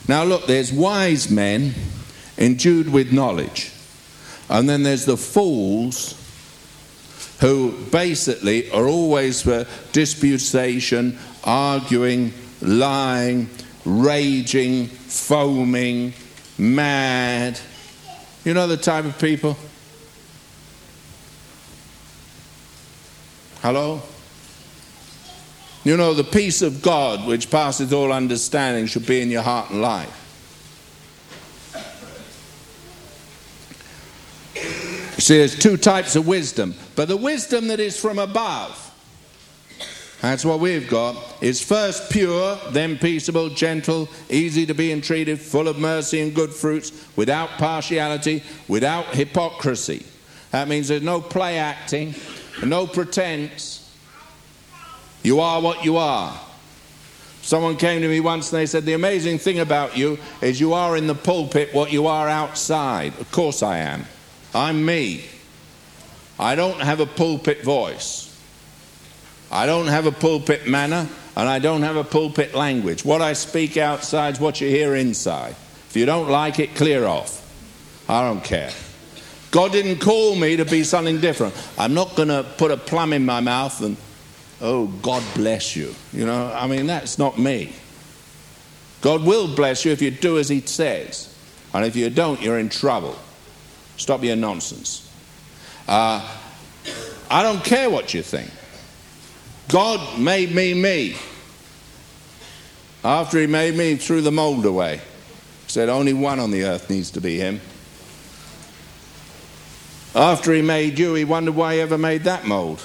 [0.09, 1.75] Now, look, there's wise men
[2.39, 3.71] endued with knowledge,
[4.49, 6.15] and then there's the fools
[7.43, 13.51] who basically are always for disputation, arguing, lying,
[13.85, 16.13] raging, foaming,
[16.57, 17.59] mad.
[18.45, 19.57] You know the type of people?
[23.61, 24.03] Hello?
[25.83, 29.71] You know, the peace of God, which passeth all understanding, should be in your heart
[29.71, 30.22] and life.
[35.23, 38.91] See, there's two types of wisdom, but the wisdom that is from above,
[40.21, 45.69] that's what we've got, is first pure, then peaceable, gentle, easy to be entreated, full
[45.69, 50.05] of mercy and good fruits, without partiality, without hypocrisy.
[50.51, 52.17] That means there's no play acting,
[52.65, 53.97] No pretense.
[55.23, 56.37] You are what you are.
[57.43, 60.73] Someone came to me once and they said, The amazing thing about you is you
[60.73, 63.17] are in the pulpit what you are outside.
[63.21, 64.05] Of course I am.
[64.55, 65.25] I'm me.
[66.39, 68.29] I don't have a pulpit voice.
[69.51, 73.05] I don't have a pulpit manner and I don't have a pulpit language.
[73.05, 75.55] What I speak outside is what you hear inside.
[75.89, 77.39] If you don't like it, clear off.
[78.09, 78.71] I don't care.
[79.51, 81.55] God didn't call me to be something different.
[81.79, 83.99] I'm not going to put a plum in my mouth and,
[84.63, 85.95] oh, God bless you.
[86.13, 87.75] You know, I mean, that's not me.
[89.03, 91.35] God will bless you if you do as He says.
[91.75, 93.17] And if you don't, you're in trouble.
[93.97, 95.09] Stop your nonsense.
[95.87, 96.27] Uh,
[97.31, 98.51] I don't care what you think.
[99.69, 101.17] God made me me.
[103.05, 104.97] After He made me, He threw the mold away.
[104.97, 107.61] He said, Only one on the earth needs to be Him.
[110.15, 112.83] After He made you, He wondered why He ever made that mold.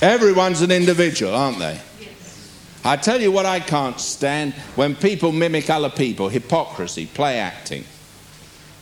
[0.00, 1.80] Everyone's an individual, aren't they?
[2.84, 7.84] I tell you what I can't stand when people mimic other people hypocrisy, play acting.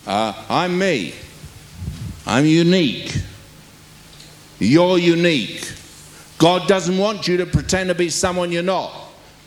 [0.06, 1.14] Uh, I'm me.
[2.26, 3.16] I'm unique.
[4.58, 5.72] You're unique.
[6.38, 8.92] God doesn't want you to pretend to be someone you're not.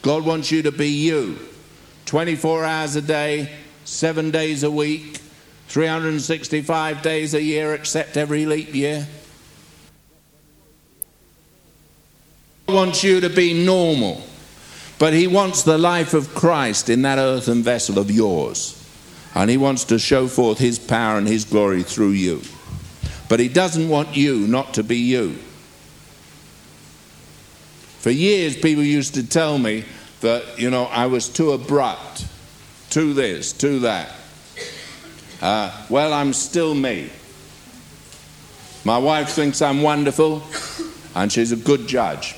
[0.01, 1.37] God wants you to be you.
[2.05, 3.51] 24 hours a day,
[3.83, 5.19] seven days a week,
[5.67, 9.05] 365 days a year, except every leap year.
[12.67, 14.21] God wants you to be normal.
[14.97, 18.81] But he wants the life of Christ in that earthen vessel of yours.
[19.33, 22.41] And he wants to show forth his power and his glory through you.
[23.27, 25.35] But he doesn't want you not to be you.
[27.99, 29.83] For years, people used to tell me
[30.21, 32.25] that, you know, I was too abrupt,
[32.89, 34.11] too this, too that.
[35.41, 37.09] Uh, well, I'm still me.
[38.85, 40.43] My wife thinks I'm wonderful,
[41.15, 42.35] and she's a good judge.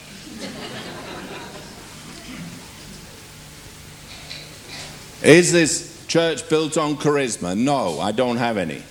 [5.27, 7.57] Is this church built on charisma?
[7.57, 8.81] No, I don't have any.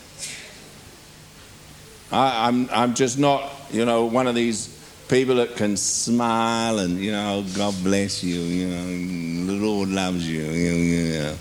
[2.13, 4.69] I, am I'm, I'm just not, you know, one of these
[5.09, 10.31] people that can smile and, you know, God bless you, you know, the Lord loves
[10.31, 11.37] you, you know,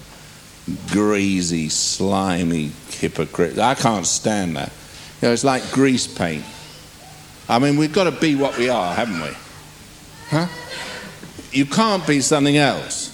[0.91, 3.59] greasy, slimy hypocrite.
[3.59, 4.71] I can't stand that.
[5.21, 6.45] You know, it's like grease paint.
[7.49, 9.35] I mean, we've got to be what we are, haven't we?
[10.29, 10.47] Huh?
[11.51, 13.11] You can't be something else.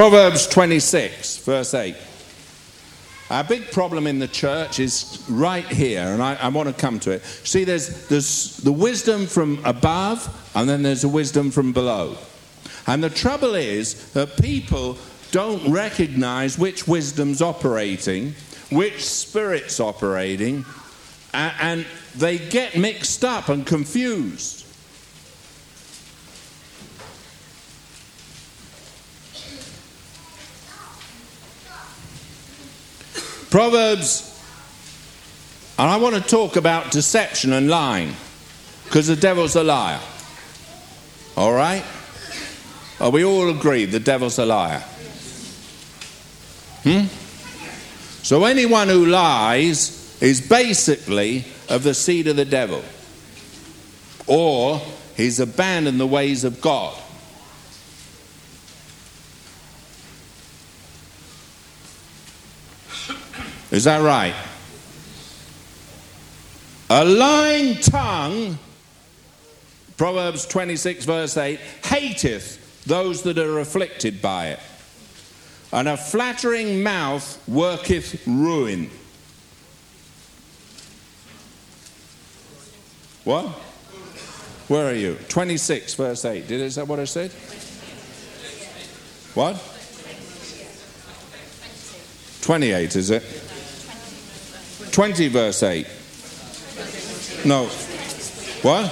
[0.00, 1.94] Proverbs 26, verse 8.
[3.28, 6.98] Our big problem in the church is right here, and I, I, want to come
[7.00, 7.22] to it.
[7.22, 12.16] See, there's, there's the wisdom from above, and then there's the wisdom from below.
[12.86, 14.96] And the trouble is that people
[15.32, 18.32] don't recognize which wisdom's operating,
[18.70, 20.64] which spirit's operating,
[21.34, 21.86] and, and
[22.16, 24.64] they get mixed up and confused.
[33.50, 34.26] Proverbs,
[35.76, 38.14] and I want to talk about deception and lying,
[38.84, 40.00] because the devil's a liar.
[41.36, 41.84] All right?
[43.00, 44.84] Are we all agree the devil's a liar?
[46.84, 47.06] Hmm?
[48.22, 52.84] So anyone who lies is basically of the seed of the devil,
[54.26, 54.80] or
[55.16, 56.96] he's abandoned the ways of God.
[63.70, 64.34] Is that right?
[66.88, 68.58] A lying tongue,
[69.96, 74.60] Proverbs 26, verse 8, hateth those that are afflicted by it.
[75.72, 78.90] And a flattering mouth worketh ruin.
[83.22, 83.46] What?
[84.66, 85.16] Where are you?
[85.28, 86.48] 26, verse 8.
[86.48, 87.30] Did is that what I said?
[89.34, 89.62] What?
[92.42, 93.49] 28, is it?
[94.92, 95.86] 20, verse 8.
[97.44, 97.66] No.
[98.62, 98.90] What?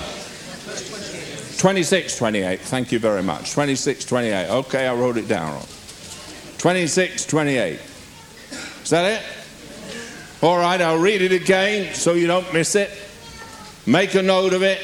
[1.58, 2.60] 26, 28.
[2.60, 3.52] Thank you very much.
[3.52, 4.48] 26, 28.
[4.48, 5.60] Okay, I wrote it down.
[6.58, 7.80] 26, 28.
[8.82, 9.22] Is that it?
[10.40, 12.90] All right, I'll read it again so you don't miss it.
[13.86, 14.78] Make a note of it.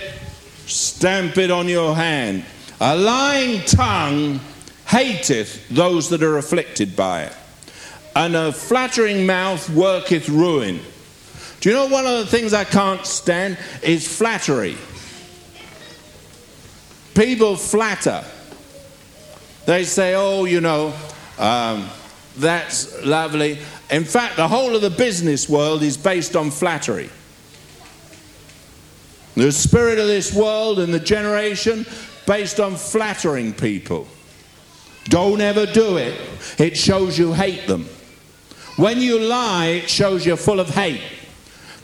[0.66, 2.44] Stamp it on your hand.
[2.80, 4.40] A lying tongue
[4.86, 7.32] hateth those that are afflicted by it,
[8.16, 10.80] and a flattering mouth worketh ruin.
[11.64, 14.76] Do you know one of the things I can't stand is flattery?
[17.14, 18.22] People flatter.
[19.64, 20.92] They say, oh, you know,
[21.38, 21.88] um,
[22.36, 23.60] that's lovely.
[23.90, 27.08] In fact, the whole of the business world is based on flattery.
[29.34, 31.86] The spirit of this world and the generation
[32.26, 34.06] based on flattering people.
[35.04, 36.20] Don't ever do it.
[36.58, 37.88] It shows you hate them.
[38.76, 41.00] When you lie, it shows you're full of hate.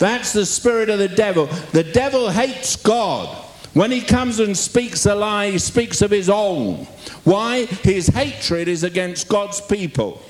[0.01, 1.47] That's the spirit of the devil.
[1.73, 3.29] The devil hates God.
[3.75, 6.87] When he comes and speaks a lie, he speaks of his own.
[7.23, 7.67] Why?
[7.67, 10.23] His hatred is against God's people.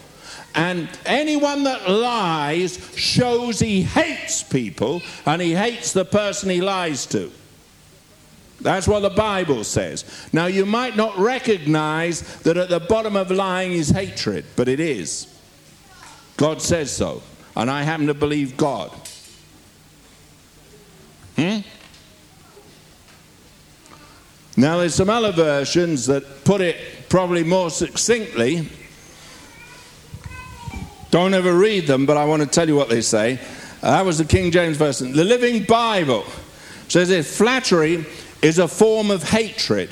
[0.57, 7.07] And anyone that lies shows he hates people and he hates the person he lies
[7.07, 7.31] to.
[8.61, 10.05] That's what the Bible says.
[10.33, 14.81] Now, you might not recognize that at the bottom of lying is hatred, but it
[14.81, 15.33] is.
[16.37, 17.23] God says so.
[17.55, 18.91] And I happen to believe God.
[21.41, 21.61] Hmm?
[24.61, 26.77] Now, there's some other versions that put it
[27.09, 28.69] probably more succinctly.
[31.11, 33.39] Don't ever read them, but I want to tell you what they say.
[33.81, 35.13] that was the King James Version.
[35.13, 36.25] The Living Bible
[36.89, 38.05] says this flattery
[38.43, 39.89] is a form of hatred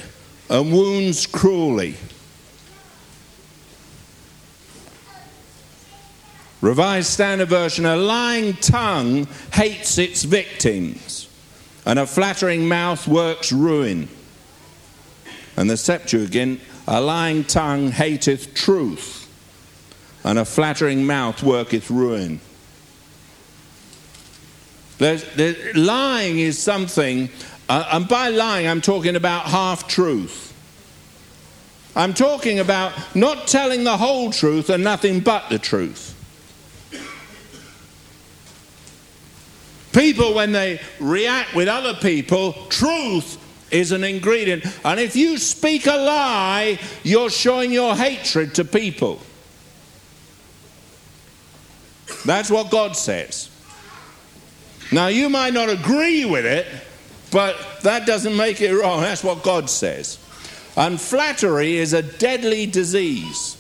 [0.51, 1.97] and wounds cruelly.
[6.61, 11.28] Revised Standard Version a lying tongue hates its victims,
[11.89, 14.11] and a flattering mouth works ruin.
[15.57, 19.27] And the Septuagint, a lying tongue hateth truth,
[20.23, 22.41] and a flattering mouth worketh ruin.
[24.99, 25.25] There's,
[25.75, 27.31] lying is something,
[27.71, 30.45] uh, and by lying, I'm talking about half truth.
[31.97, 36.18] I'm talking about not telling the whole truth and nothing but the truth.
[39.93, 44.65] People, when they react with other people, truth is an ingredient.
[44.85, 49.21] And if you speak a lie, you're showing your hatred to people.
[52.25, 53.51] That's what God says.
[54.91, 56.67] Now, you might not agree with it,
[57.31, 59.03] but that doesn't make it wrong.
[59.03, 60.19] That's what God says.
[60.77, 63.58] And flattery is a deadly disease.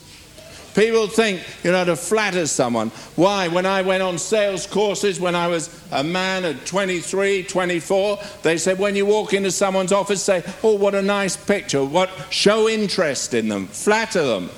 [0.79, 2.91] People think, you know, to flatter someone.
[3.17, 3.49] Why?
[3.49, 8.59] When I went on sales courses when I was a man at 23, 24, they
[8.59, 11.85] said when you walk into someone's office, say, oh, what a nice picture.
[11.85, 12.11] What?
[12.31, 14.51] Show interest in them, flatter them.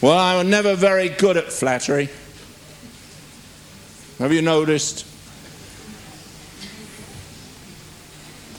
[0.00, 2.08] Well, I was never very good at flattery.
[4.18, 5.06] Have you noticed?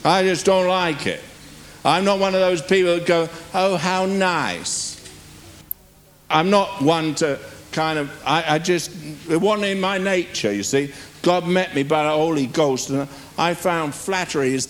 [0.04, 1.20] I just don't like it.
[1.88, 4.94] I'm not one of those people that go, oh, how nice.
[6.28, 7.38] I'm not one to
[7.72, 8.90] kind of, I, I just,
[9.30, 10.92] it wasn't in my nature, you see.
[11.22, 13.08] God met me by the Holy Ghost, and
[13.38, 14.66] I found flattery is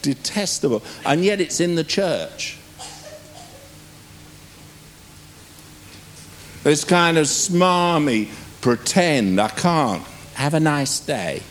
[0.00, 2.56] detestable, and yet it's in the church.
[6.62, 8.30] This kind of smarmy
[8.62, 10.04] pretend, I can't.
[10.34, 11.42] Have a nice day.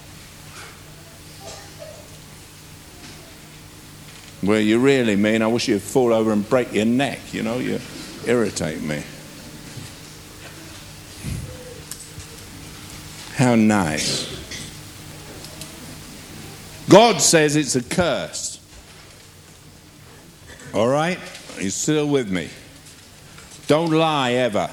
[4.42, 7.60] Where you really mean, I wish you'd fall over and break your neck, you know,
[7.60, 7.80] you
[8.26, 9.04] irritate me.
[13.36, 14.30] How nice.
[16.90, 18.60] God says it's a curse.
[20.74, 21.20] All right?
[21.60, 22.50] You still with me?
[23.68, 24.70] Don't lie ever.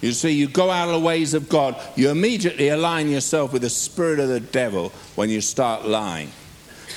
[0.00, 3.62] You see, you go out of the ways of God, you immediately align yourself with
[3.62, 6.30] the spirit of the devil when you start lying.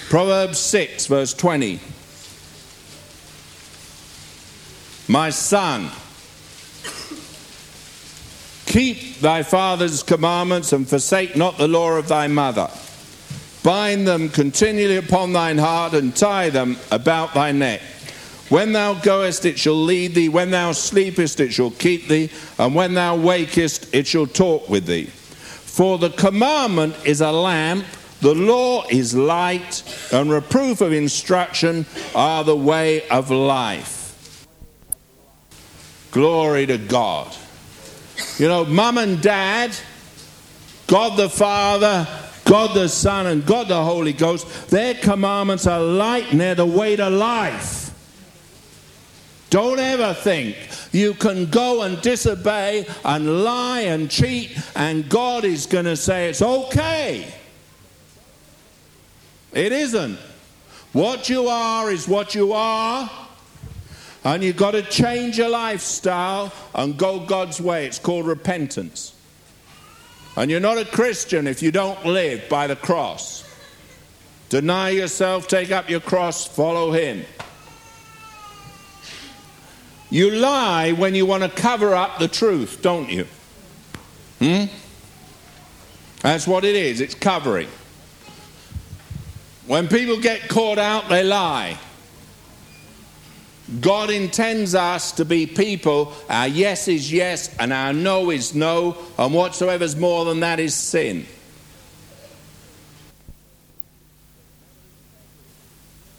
[0.09, 1.79] Proverbs 6, verse 20.
[5.07, 5.89] My son,
[8.65, 12.69] keep thy father's commandments and forsake not the law of thy mother.
[13.63, 17.81] Bind them continually upon thine heart and tie them about thy neck.
[18.49, 20.29] When thou goest, it shall lead thee.
[20.29, 22.29] When thou sleepest, it shall keep thee.
[22.59, 25.05] And when thou wakest, it shall talk with thee.
[25.05, 27.85] For the commandment is a lamp,
[28.21, 34.02] the law is light, and reproof of instruction are the way of life.
[36.13, 37.35] Glory to God.
[38.37, 39.75] You know, mum and dad,
[40.85, 42.07] God the Father,
[42.45, 46.67] God the Son, and God the Holy Ghost, their commandments are light and they're the
[46.67, 47.89] way to life.
[49.49, 50.55] Don't ever think
[50.91, 56.29] you can go and disobey and lie and cheat, and God is going to say
[56.29, 57.33] it's okay.
[59.51, 60.19] It isn't.
[60.91, 63.09] What you are is what you are.
[64.23, 67.85] And you've got to change your lifestyle and go God's way.
[67.85, 69.13] It's called repentance.
[70.35, 73.43] And you're not a Christian if you don't live by the cross.
[74.49, 77.25] Deny yourself, take up your cross, follow Him.
[80.09, 83.25] You lie when you want to cover up the truth, don't you?
[84.39, 84.65] Hmm?
[86.21, 87.01] That's what it is.
[87.01, 87.67] It's covering.
[89.65, 91.77] When people get caught out, they lie.
[93.79, 98.97] God intends us to be people, our yes is yes and our no is no,
[99.17, 101.25] and whatsoever's more than that is sin.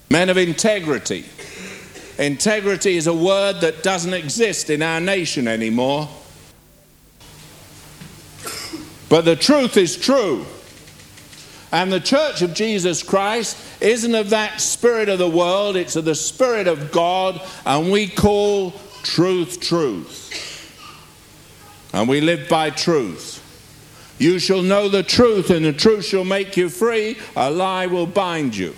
[0.08, 1.24] Men of integrity.
[2.18, 6.08] Integrity is a word that doesn't exist in our nation anymore.
[9.08, 10.46] But the truth is true.
[11.74, 16.04] And the church of Jesus Christ isn't of that spirit of the world, it's of
[16.04, 18.72] the spirit of God, and we call
[19.02, 20.30] truth truth.
[21.92, 23.40] And we live by truth.
[24.20, 27.18] You shall know the truth, and the truth shall make you free.
[27.34, 28.76] A lie will bind you.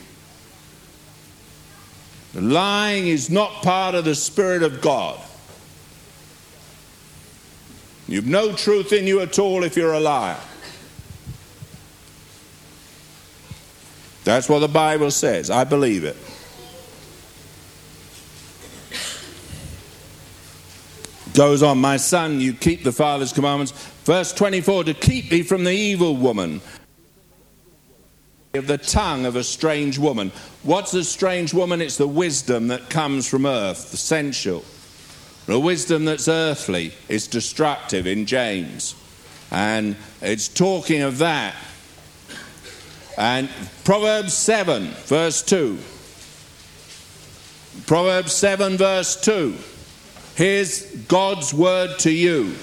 [2.33, 5.21] Lying is not part of the Spirit of God.
[8.09, 10.41] You've no truth in you at all if you're a liar.
[14.27, 15.51] That's what the Bible says.
[15.51, 16.17] I believe it.
[21.33, 23.71] Goes on, my son, you keep the Father's commandments.
[24.03, 26.61] Verse 24 to keep thee from the evil woman,
[28.55, 30.33] of the tongue of a strange woman.
[30.65, 31.81] What's a strange woman?
[31.81, 34.65] It's the wisdom that comes from earth, the sensual.
[35.47, 38.97] The wisdom that's earthly is destructive in James.
[39.53, 41.55] And it's talking of that.
[43.17, 43.49] And
[43.85, 45.79] Proverbs 7, verse 2.
[47.87, 49.55] Proverbs 7, verse 2.
[50.35, 52.55] Here's God's word to you.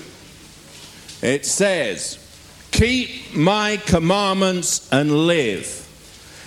[1.24, 2.20] It says,
[2.72, 5.80] Keep my commandments and live,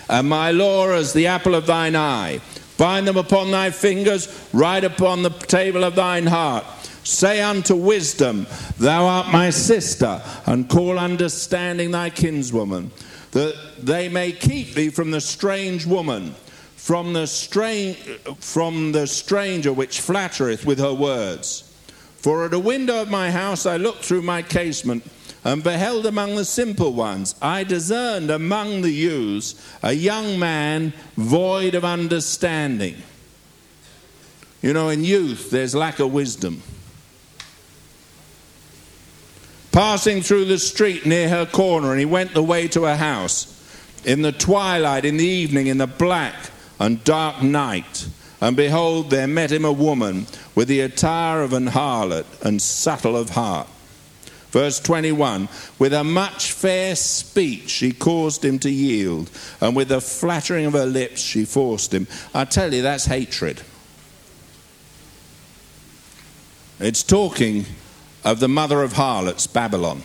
[0.09, 2.41] and my law as the apple of thine eye.
[2.79, 6.65] Bind them upon thy fingers, write upon the table of thine heart.
[7.03, 8.47] Say unto wisdom,
[8.79, 12.91] Thou art my sister, and call understanding thy kinswoman
[13.37, 16.35] that they may keep thee from the strange woman,
[16.75, 17.99] from the, strange,
[18.39, 21.71] from the stranger which flattereth with her words.
[22.17, 25.05] For at a window of my house I looked through my casement
[25.45, 31.75] and beheld among the simple ones, I discerned among the youths a young man void
[31.75, 32.97] of understanding.
[34.63, 36.63] You know, in youth, there's lack of wisdom.
[39.77, 43.53] Passing through the street near her corner, and he went the way to her house.
[44.07, 46.35] In the twilight, in the evening, in the black
[46.81, 48.09] and dark night,
[48.41, 53.19] and behold, there met him a woman with the attire of an harlot and subtle
[53.19, 53.69] of heart.
[54.49, 55.47] Verse 21
[55.79, 60.73] With a much fair speech she caused him to yield, and with the flattering of
[60.73, 62.07] her lips she forced him.
[62.33, 63.61] I tell you, that's hatred.
[66.81, 67.67] It's talking
[68.27, 70.03] of the mother of harlots, Babylon.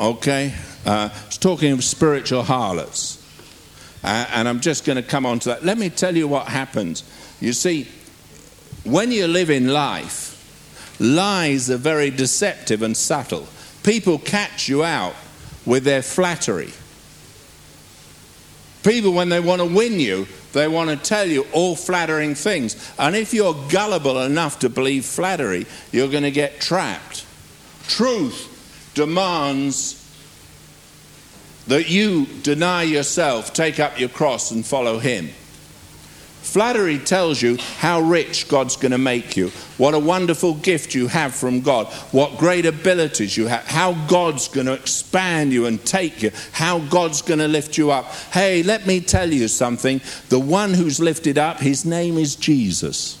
[0.00, 0.54] Okay?
[0.86, 3.20] Uh, it's talking of spiritual harlots.
[4.02, 5.62] Uh, and I'm just going to come on to that.
[5.62, 7.04] Let me tell you what happens.
[7.38, 7.86] You see,
[8.84, 13.46] when you live in life, lies are very deceptive and subtle.
[13.82, 15.14] People catch you out
[15.66, 16.72] with their flattery.
[18.82, 22.92] People, when they want to win you, they want to tell you all flattering things.
[22.98, 27.26] And if you're gullible enough to believe flattery, you're going to get trapped.
[27.88, 30.00] Truth demands
[31.66, 35.30] that you deny yourself, take up your cross, and follow Him.
[36.54, 41.08] Flattery tells you how rich God's going to make you, what a wonderful gift you
[41.08, 45.84] have from God, what great abilities you have, how God's going to expand you and
[45.84, 48.04] take you, how God's going to lift you up.
[48.32, 50.00] Hey, let me tell you something.
[50.28, 53.18] The one who's lifted up, his name is Jesus.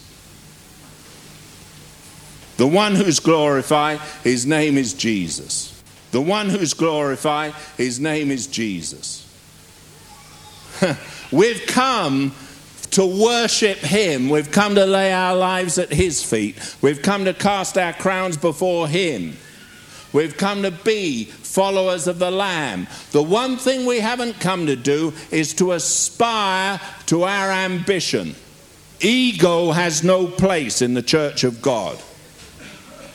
[2.56, 5.82] The one who's glorified, his name is Jesus.
[6.12, 9.26] The one who's glorified, his name is Jesus.
[11.32, 12.32] We've come
[12.94, 14.28] to worship Him.
[14.28, 16.76] We've come to lay our lives at His feet.
[16.80, 19.36] We've come to cast our crowns before Him.
[20.12, 22.86] We've come to be followers of the Lamb.
[23.10, 28.36] The one thing we haven't come to do is to aspire to our ambition.
[29.00, 31.98] Ego has no place in the church of God.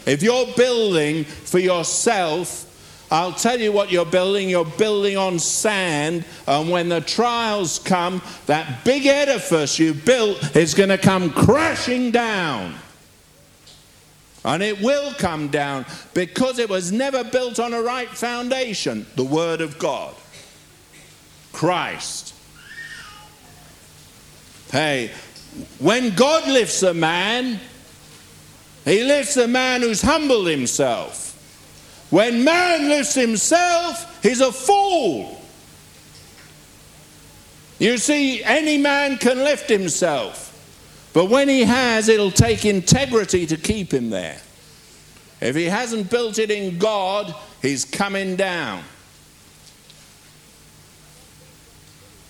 [0.06, 2.69] If you're building for yourself,
[3.12, 4.50] I'll tell you what you're building.
[4.50, 10.76] You're building on sand, and when the trials come, that big edifice you built is
[10.76, 12.76] going to come crashing down.
[14.46, 19.24] And it will come down because it was never built on a right foundation the
[19.24, 20.16] Word of God,
[21.52, 22.34] Christ.
[24.72, 25.12] Hey,
[25.80, 27.60] When God lifts a man,
[28.86, 31.29] he lifts a man who's humbled himself.
[32.10, 35.40] When man lifts himself, he's a fool.
[37.78, 40.48] You see, any man can lift himself.
[41.14, 44.40] But when he has, it'll take integrity to keep him there.
[45.42, 48.84] If he hasn't built it in God, he's coming down.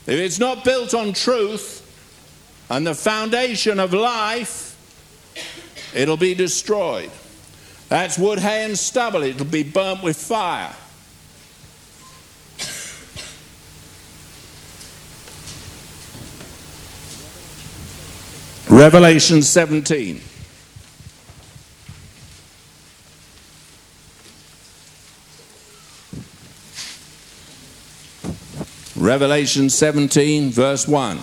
[0.05, 1.85] If it's not built on truth
[2.69, 4.75] and the foundation of life,
[5.93, 7.11] it'll be destroyed.
[7.89, 9.23] That's wood, hay, and stubble.
[9.23, 10.73] It'll be burnt with fire.
[18.69, 20.21] Revelation 17.
[28.95, 31.17] Revelation 17, verse 1.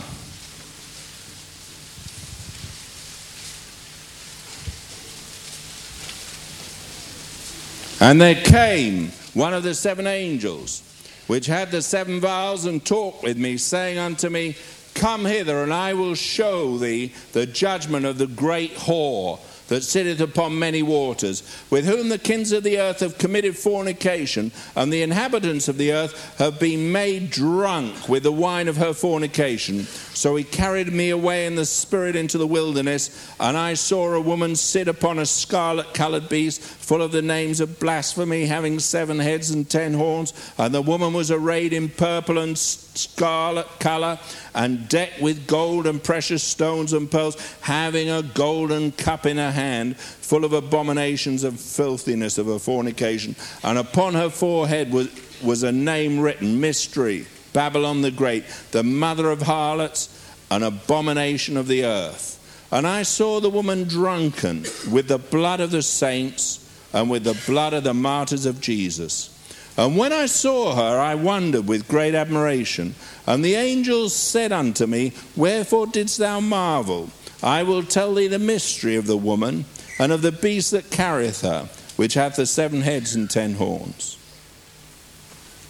[7.98, 10.82] And there came one of the seven angels,
[11.28, 14.54] which had the seven vials, and talked with me, saying unto me,
[14.94, 19.38] Come hither, and I will show thee the judgment of the great whore
[19.68, 24.52] that sitteth upon many waters, with whom the kings of the earth have committed fornication,
[24.74, 28.92] and the inhabitants of the earth have been made drunk with the wine of her
[28.92, 29.82] fornication.
[29.82, 34.20] So he carried me away in the spirit into the wilderness, and I saw a
[34.20, 39.18] woman sit upon a scarlet colored beast, full of the names of blasphemy, having seven
[39.18, 40.32] heads and ten horns.
[40.56, 44.18] And the woman was arrayed in purple and scarlet color,
[44.54, 49.50] and decked with gold and precious stones and pearls, having a golden cup in her
[49.56, 53.34] hand, full of abominations and filthiness of her fornication.
[53.64, 55.08] And upon her forehead was,
[55.42, 60.08] was a name written Mystery, Babylon the Great, the mother of harlots,
[60.50, 62.34] an abomination of the earth.
[62.70, 67.40] And I saw the woman drunken with the blood of the saints and with the
[67.46, 69.32] blood of the martyrs of Jesus.
[69.76, 72.94] And when I saw her, I wondered with great admiration.
[73.26, 77.10] And the angels said unto me, Wherefore didst thou marvel?
[77.42, 79.66] I will tell thee the mystery of the woman
[79.98, 84.18] and of the beast that carrieth her, which hath the seven heads and ten horns.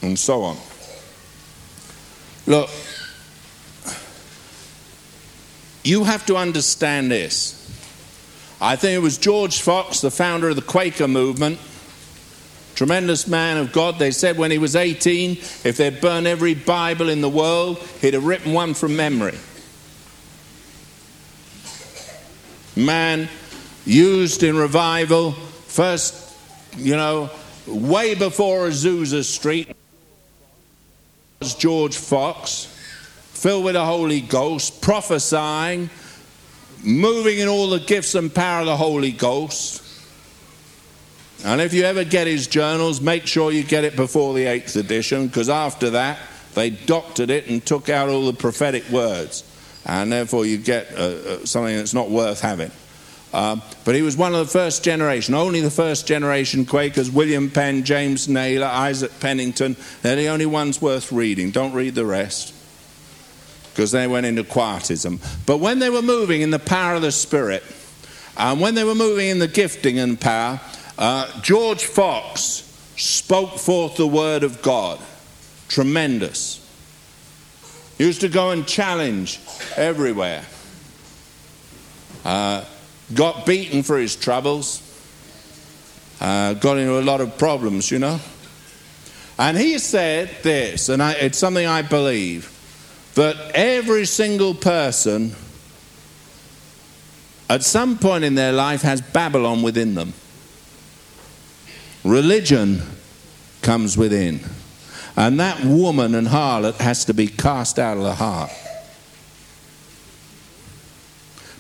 [0.03, 0.57] And so on.
[2.47, 2.71] Look,
[5.83, 7.63] you have to understand this.
[8.61, 11.59] I think it was George Fox, the founder of the Quaker movement,
[12.75, 13.99] tremendous man of God.
[13.99, 18.15] They said when he was 18, if they'd burn every Bible in the world, he'd
[18.15, 19.39] have written one from memory.
[22.77, 23.29] Man
[23.87, 26.37] used in revival, first,
[26.77, 27.31] you know,
[27.67, 29.75] way before Azusa Street
[31.41, 32.67] was George Fox,
[33.33, 35.89] filled with the Holy Ghost, prophesying,
[36.85, 39.83] moving in all the gifts and power of the Holy Ghost.
[41.45, 44.77] And if you ever get his journals, make sure you get it before the eighth
[44.77, 46.19] edition, because after that,
[46.55, 49.45] they doctored it and took out all the prophetic words.
[49.87, 52.73] And therefore, you get uh, uh, something that's not worth having.
[53.33, 57.51] Um, but he was one of the first generation, only the first generation Quakers William
[57.51, 59.77] Penn, James Nayler, Isaac Penington.
[60.03, 61.51] They're the only ones worth reading.
[61.51, 62.55] Don't read the rest
[63.71, 65.21] because they went into quietism.
[65.45, 67.63] But when they were moving in the power of the Spirit,
[68.37, 70.61] and when they were moving in the gifting and power,
[70.99, 72.63] uh, George Fox
[72.97, 74.99] spoke forth the word of God.
[75.69, 76.66] Tremendous.
[77.99, 79.41] Used to go and challenge
[79.77, 80.45] everywhere.
[82.25, 82.65] Uh,
[83.15, 84.83] got beaten for his troubles.
[86.21, 88.21] Uh, got into a lot of problems, you know.
[89.39, 92.53] And he said this, and I, it's something I believe,
[93.15, 95.35] that every single person
[97.49, 100.15] at some point in their life has Babylon within them.
[102.03, 102.83] Religion
[103.63, 104.41] comes within.
[105.17, 108.51] And that woman and harlot has to be cast out of the heart.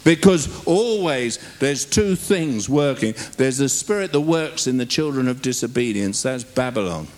[0.04, 3.14] Because always there's two things working.
[3.38, 7.08] There's the spirit that works in the children of disobedience, that's Babylon.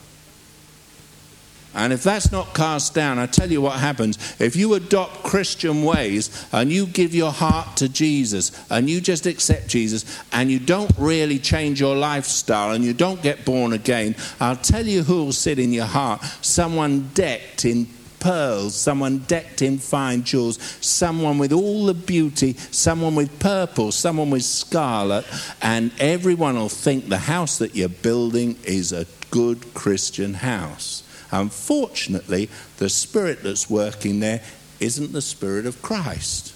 [1.75, 4.19] And if that's not cast down, I tell you what happens.
[4.41, 9.27] If you adopt Christian ways and you give your heart to Jesus and you just
[9.27, 14.17] accept Jesus and you don't really change your lifestyle and you don't get born again,
[14.41, 16.23] I'll tell you who will sit in your heart.
[16.41, 17.87] Someone decked in
[18.19, 24.31] pearls, someone decked in fine jewels, someone with all the beauty, someone with purple, someone
[24.31, 25.25] with scarlet,
[25.63, 31.03] and everyone will think the house that you're building is a good Christian house.
[31.31, 32.49] Unfortunately,
[32.79, 34.43] the spirit that's working there
[34.81, 36.55] isn't the spirit of Christ.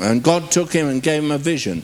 [0.00, 1.82] And God took him and gave him a vision.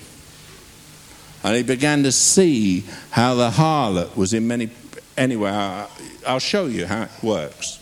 [1.43, 4.71] And he began to see how the harlot was in many.
[5.17, 5.89] Anyway, I,
[6.27, 7.81] I'll show you how it works.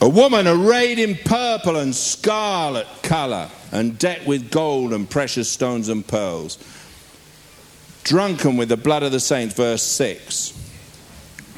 [0.00, 5.88] A woman arrayed in purple and scarlet colour and decked with gold and precious stones
[5.88, 6.58] and pearls
[8.04, 10.50] drunken with the blood of the saints, verse 6.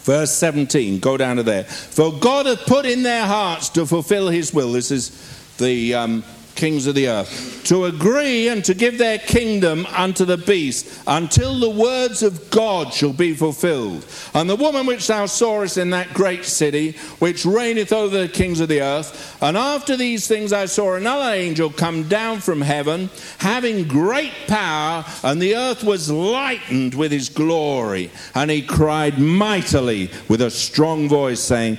[0.05, 1.65] Verse 17, go down to there.
[1.65, 4.73] For God hath put in their hearts to fulfill his will.
[4.73, 6.25] This is the um,
[6.55, 11.59] kings of the earth, to agree and to give their kingdom unto the beast, until
[11.59, 14.07] the words of God shall be fulfilled.
[14.35, 18.61] And the woman which thou sawest in that great city, which reigneth over the kings
[18.61, 23.11] of the earth, and after these things I saw another angel come down from heaven,
[23.39, 28.11] having great power, and the earth was lightened with his glory.
[28.35, 31.79] And he cried mightily with a strong voice, saying,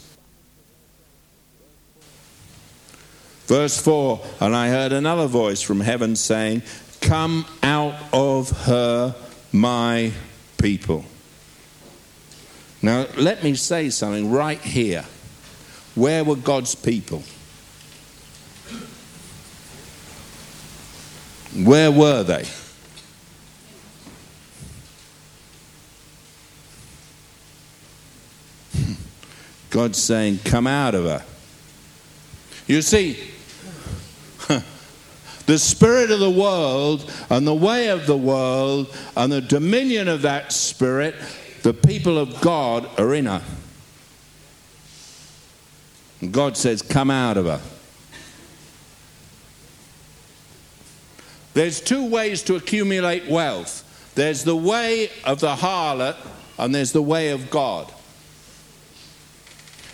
[3.51, 6.61] Verse 4 And I heard another voice from heaven saying,
[7.01, 9.13] Come out of her,
[9.51, 10.13] my
[10.57, 11.03] people.
[12.81, 15.03] Now, let me say something right here.
[15.95, 17.23] Where were God's people?
[21.53, 22.45] Where were they?
[28.77, 28.93] Hmm.
[29.69, 31.25] God's saying, Come out of her.
[32.65, 33.30] You see,
[35.51, 38.87] the spirit of the world and the way of the world
[39.17, 41.13] and the dominion of that spirit,
[41.63, 43.41] the people of God are in her.
[46.21, 47.59] And God says, Come out of her.
[51.53, 53.83] There's two ways to accumulate wealth
[54.15, 56.15] there's the way of the harlot,
[56.59, 57.91] and there's the way of God.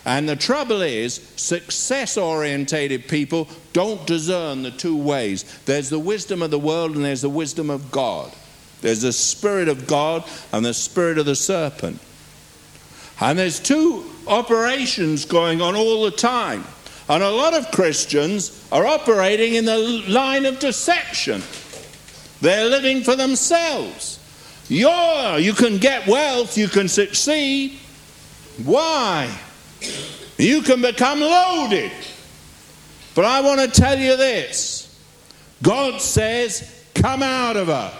[0.08, 5.43] And the trouble is, success orientated people don't discern the two ways.
[5.66, 8.32] There's the wisdom of the world and there's the wisdom of God.
[8.80, 11.99] There's the spirit of God and the spirit of the serpent.
[13.20, 16.64] And there's two operations going on all the time.
[17.10, 19.78] And a lot of Christians are operating in the
[20.08, 21.41] line of deception.
[22.39, 24.20] They're living for themselves.
[24.70, 27.74] You're, you can get wealth, you can succeed.
[28.64, 29.38] Why?
[30.38, 31.92] You can become loaded.
[33.16, 35.02] But I want to tell you this
[35.62, 37.94] God says, come out of her.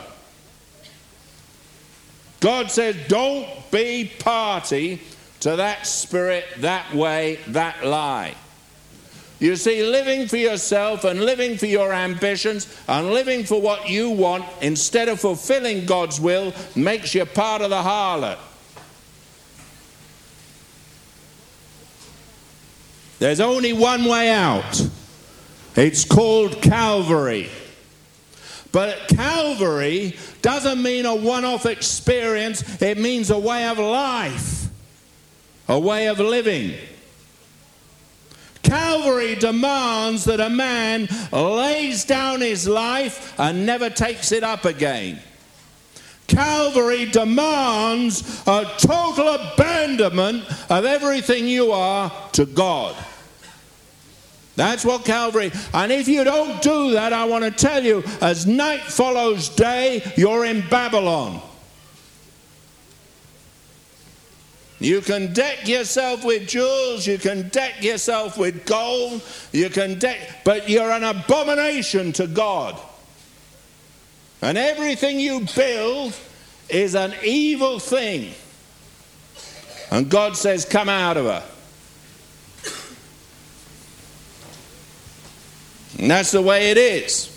[2.40, 5.02] God says, don't be party
[5.40, 8.36] to that spirit, that way, that lie.
[9.40, 14.10] You see, living for yourself and living for your ambitions and living for what you
[14.10, 18.38] want instead of fulfilling God's will makes you part of the harlot.
[23.20, 24.82] There's only one way out.
[25.76, 27.50] It's called Calvary.
[28.72, 34.68] But Calvary doesn't mean a one off experience, it means a way of life,
[35.68, 36.74] a way of living.
[38.62, 45.20] Calvary demands that a man lays down his life and never takes it up again.
[46.28, 52.96] Calvary demands a total abandonment of everything you are to God.
[54.58, 55.52] That's what Calvary.
[55.74, 60.02] And if you don't do that, I want to tell you, as night follows day,
[60.18, 61.42] you're in Babylon.
[64.80, 70.44] You can deck yourself with jewels, you can deck yourself with gold, you can deck,
[70.44, 72.80] but you're an abomination to God.
[74.42, 76.16] And everything you build
[76.70, 78.34] is an evil thing.
[79.92, 81.44] And God says, Come out of her.
[86.00, 87.34] And that's the way it is.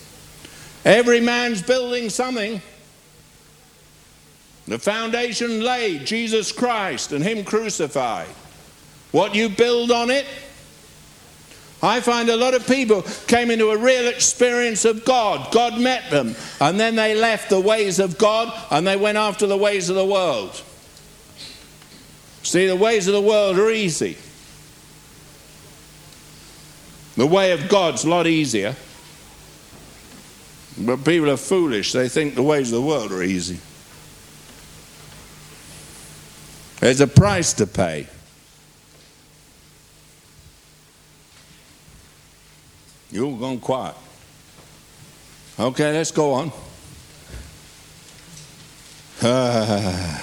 [0.84, 2.61] Every man's building something.
[4.66, 8.28] The foundation laid, Jesus Christ and Him crucified.
[9.11, 10.26] What you build on it,
[11.82, 15.50] I find a lot of people came into a real experience of God.
[15.52, 19.46] God met them, and then they left the ways of God and they went after
[19.46, 20.62] the ways of the world.
[22.42, 24.16] See, the ways of the world are easy.
[27.16, 28.76] The way of God's a lot easier.
[30.78, 31.92] But people are foolish.
[31.92, 33.58] They think the ways of the world are easy.
[36.80, 38.06] There's a price to pay.
[43.12, 43.94] You're all gone quiet.
[45.58, 46.52] Okay, let's go on.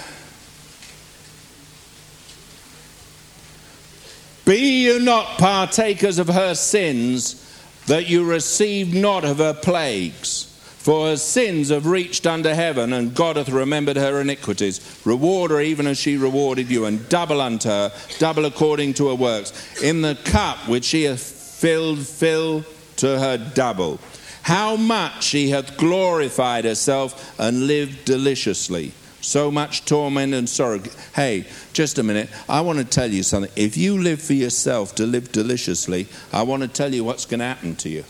[4.46, 7.44] Be you not partakers of her sins,
[7.88, 10.46] that you receive not of her plagues.
[10.78, 15.02] For her sins have reached unto heaven, and God hath remembered her iniquities.
[15.04, 19.16] Reward her even as she rewarded you, and double unto her, double according to her
[19.16, 19.52] works.
[19.84, 22.64] In the cup which she hath filled, fill
[22.98, 24.00] to her double.
[24.44, 28.94] How much she hath glorified herself and lived deliciously.
[29.20, 30.82] So much torment and sorrow.
[31.14, 32.30] Hey, just a minute.
[32.48, 33.52] I want to tell you something.
[33.58, 37.40] If you live for yourself to live deliciously, I want to tell you what's going
[37.40, 38.06] to happen to you.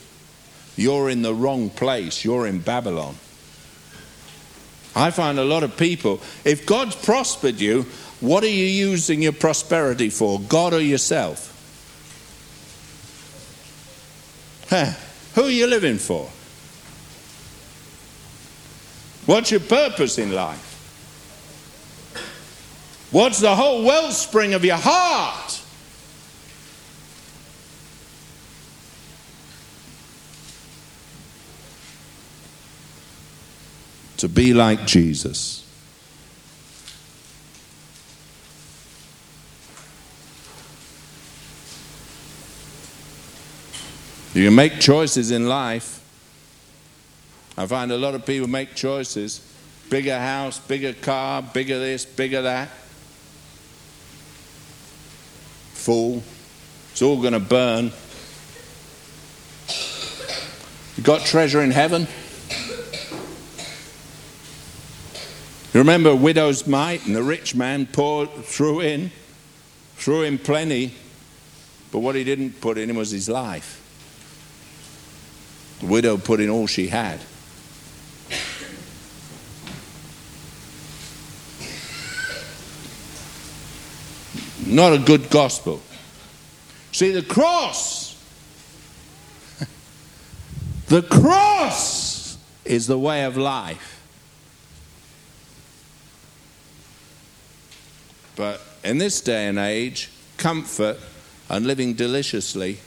[0.76, 2.24] You're in the wrong place.
[2.24, 3.16] You're in Babylon.
[4.96, 7.84] I find a lot of people, if God's prospered you,
[8.20, 11.54] what are you using your prosperity for, God or yourself?
[14.70, 14.92] Huh.
[15.36, 16.30] Who are you living for?
[19.26, 20.64] What's your purpose in life?
[23.12, 25.62] What's the whole wellspring of your heart?
[34.18, 35.67] to be like Jesus.
[44.38, 46.00] You can make choices in life.
[47.58, 49.42] I find a lot of people make choices
[49.90, 52.70] bigger house, bigger car, bigger this, bigger that.
[55.74, 56.22] Fool.
[56.92, 57.92] It's all going to burn.
[60.98, 62.06] You got treasure in heaven?
[65.74, 69.10] You remember widow's mite and the rich man poured, threw in,
[69.96, 70.94] threw in plenty,
[71.92, 73.77] but what he didn't put in was his life.
[75.80, 77.20] The widow put in all she had.
[84.66, 85.82] Not a good gospel.
[86.92, 88.16] See, the cross,
[90.88, 94.04] the cross is the way of life.
[98.36, 100.98] But in this day and age, comfort
[101.50, 102.80] and living deliciously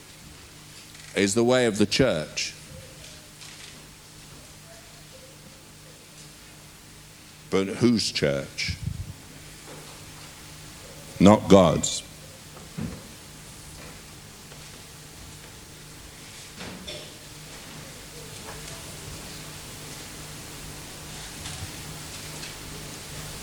[1.16, 2.54] is the way of the church.
[7.50, 8.76] But whose church?
[11.18, 12.04] Not God's.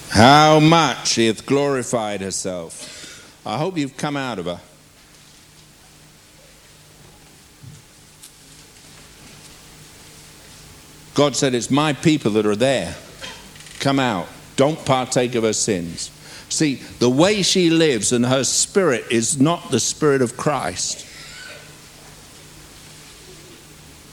[0.10, 3.42] How much she hath glorified herself.
[3.46, 4.60] I hope you've come out of her.
[11.14, 12.96] God said, It's my people that are there.
[13.88, 14.28] Come out.
[14.58, 16.12] Don't partake of her sins.
[16.50, 21.08] See, the way she lives and her spirit is not the spirit of Christ.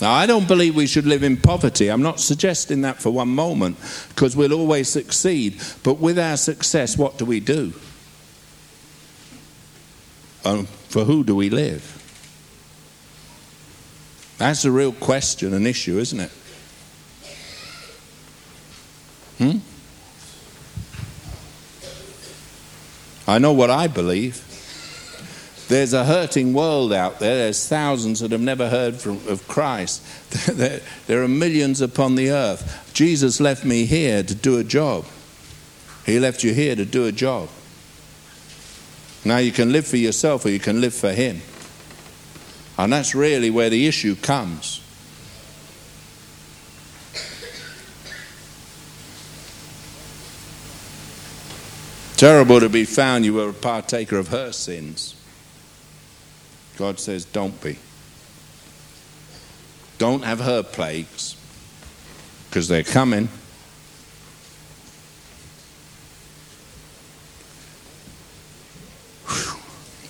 [0.01, 1.89] Now, I don't believe we should live in poverty.
[1.89, 3.77] I'm not suggesting that for one moment,
[4.11, 5.61] because we'll always succeed.
[5.83, 7.72] But with our success, what do we do?
[10.45, 11.83] Um, for who do we live?
[14.39, 16.31] That's a real question, an issue, isn't it?
[19.53, 19.59] Hmm?
[23.26, 24.42] I know what I believe.
[25.68, 27.36] There's a hurting world out there.
[27.36, 30.03] There's thousands that have never heard from, of Christ.
[30.55, 32.90] There, there are millions upon the earth.
[32.92, 35.07] Jesus left me here to do a job.
[36.05, 37.49] He left you here to do a job.
[39.24, 41.40] Now you can live for yourself or you can live for Him.
[42.76, 44.84] And that's really where the issue comes.
[52.17, 55.17] Terrible to be found you were a partaker of her sins.
[56.77, 57.79] God says, don't be.
[59.99, 61.37] Don't have her plagues
[62.49, 63.29] because they're coming.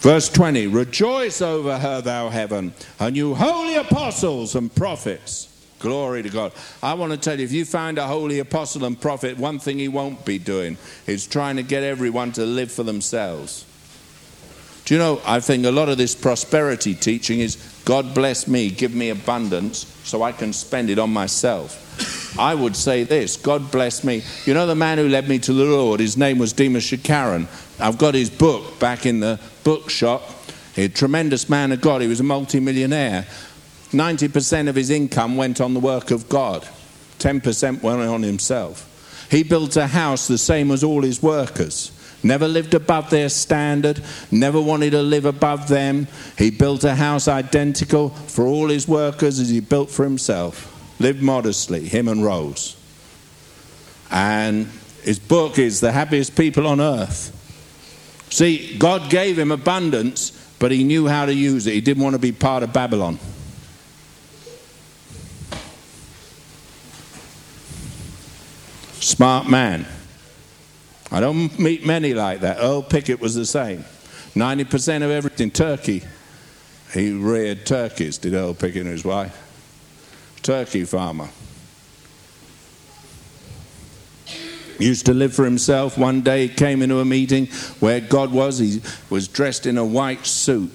[0.04, 5.53] Verse 20 Rejoice over her, thou heaven, and you holy apostles and prophets.
[5.84, 6.52] Glory to God.
[6.82, 9.78] I want to tell you if you find a holy apostle and prophet, one thing
[9.78, 13.66] he won't be doing is trying to get everyone to live for themselves.
[14.86, 18.70] Do you know, I think a lot of this prosperity teaching is God bless me,
[18.70, 22.38] give me abundance so I can spend it on myself.
[22.38, 24.22] I would say this God bless me.
[24.46, 27.46] You know, the man who led me to the Lord, his name was Demos Shakarian.
[27.78, 30.22] I've got his book back in the bookshop.
[30.78, 32.00] A tremendous man of God.
[32.00, 33.26] He was a multimillionaire.
[33.94, 36.68] 90% of his income went on the work of God,
[37.18, 38.90] 10% went on himself.
[39.30, 41.90] He built a house the same as all his workers.
[42.22, 46.08] Never lived above their standard, never wanted to live above them.
[46.38, 50.70] He built a house identical for all his workers as he built for himself.
[50.98, 52.76] Lived modestly, him and Rose.
[54.10, 54.68] And
[55.02, 57.30] his book is The Happiest People on Earth.
[58.30, 61.74] See, God gave him abundance, but he knew how to use it.
[61.74, 63.18] He didn't want to be part of Babylon.
[69.14, 69.86] Smart man.
[71.12, 72.58] I don't meet many like that.
[72.58, 73.84] Earl Pickett was the same.
[74.34, 76.02] 90% of everything, turkey.
[76.92, 79.40] He reared turkeys, did Earl Pickett and his wife.
[80.42, 81.28] Turkey farmer.
[84.80, 85.96] Used to live for himself.
[85.96, 87.46] One day he came into a meeting
[87.78, 88.58] where God was.
[88.58, 90.72] He was dressed in a white suit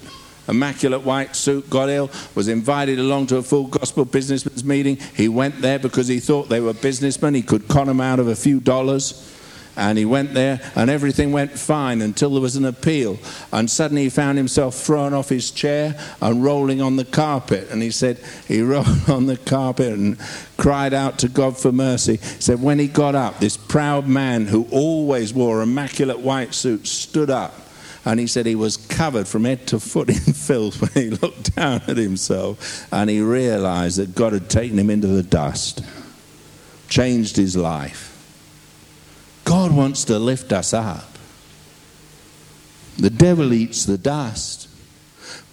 [0.50, 4.98] immaculate white suit, got ill, was invited along to a full gospel businessman's meeting.
[5.16, 7.34] He went there because he thought they were businessmen.
[7.34, 9.26] He could con them out of a few dollars.
[9.76, 13.18] And he went there, and everything went fine until there was an appeal.
[13.52, 17.70] And suddenly he found himself thrown off his chair and rolling on the carpet.
[17.70, 20.18] And he said he rolled on the carpet and
[20.58, 22.16] cried out to God for mercy.
[22.16, 26.86] He said when he got up, this proud man who always wore immaculate white suit
[26.86, 27.54] stood up
[28.04, 31.54] and he said he was covered from head to foot in filth when he looked
[31.54, 35.84] down at himself and he realized that God had taken him into the dust,
[36.88, 38.06] changed his life.
[39.44, 41.04] God wants to lift us up.
[42.98, 44.68] The devil eats the dust.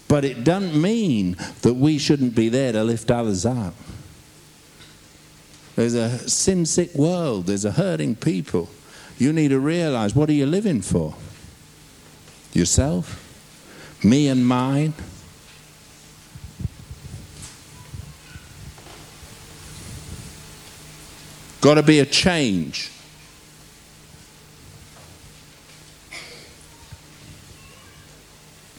[0.06, 3.74] But it doesn't mean that we shouldn't be there to lift others up.
[5.76, 8.70] There's a sin sick world, there's a hurting people.
[9.18, 11.14] You need to realize what are you living for?
[12.52, 13.24] Yourself?
[14.04, 14.94] Me and mine?
[21.60, 22.92] Got to be a change.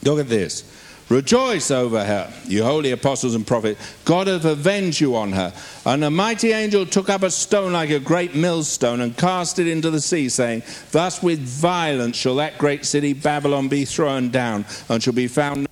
[0.04, 0.64] Look at this.
[1.10, 3.96] Rejoice over her, you holy apostles and prophets.
[4.06, 5.52] God hath avenged you on her.
[5.84, 9.68] And a mighty angel took up a stone like a great millstone and cast it
[9.68, 14.66] into the sea, saying, Thus with violence shall that great city Babylon be thrown down,
[14.88, 15.68] and shall be found.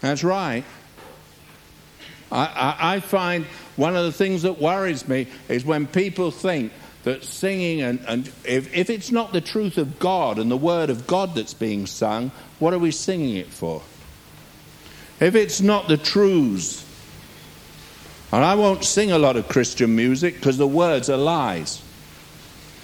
[0.00, 0.62] That's right.
[2.30, 6.72] I, I, I find one of the things that worries me is when people think
[7.04, 10.90] that singing and, and if, if it's not the truth of God and the word
[10.90, 13.82] of God that's being sung, what are we singing it for?
[15.20, 16.84] If it's not the truths,
[18.32, 21.80] and I won't sing a lot of Christian music because the words are lies.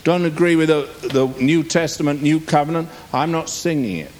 [0.04, 4.12] Don't agree with the, the New Testament, New Covenant, I'm not singing it.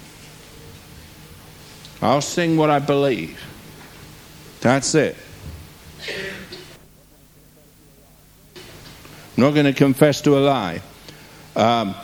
[2.01, 3.39] I'll sing what I believe.
[4.59, 5.15] That's it.
[9.37, 10.81] I'm not going to confess to a lie.
[11.55, 11.95] Um,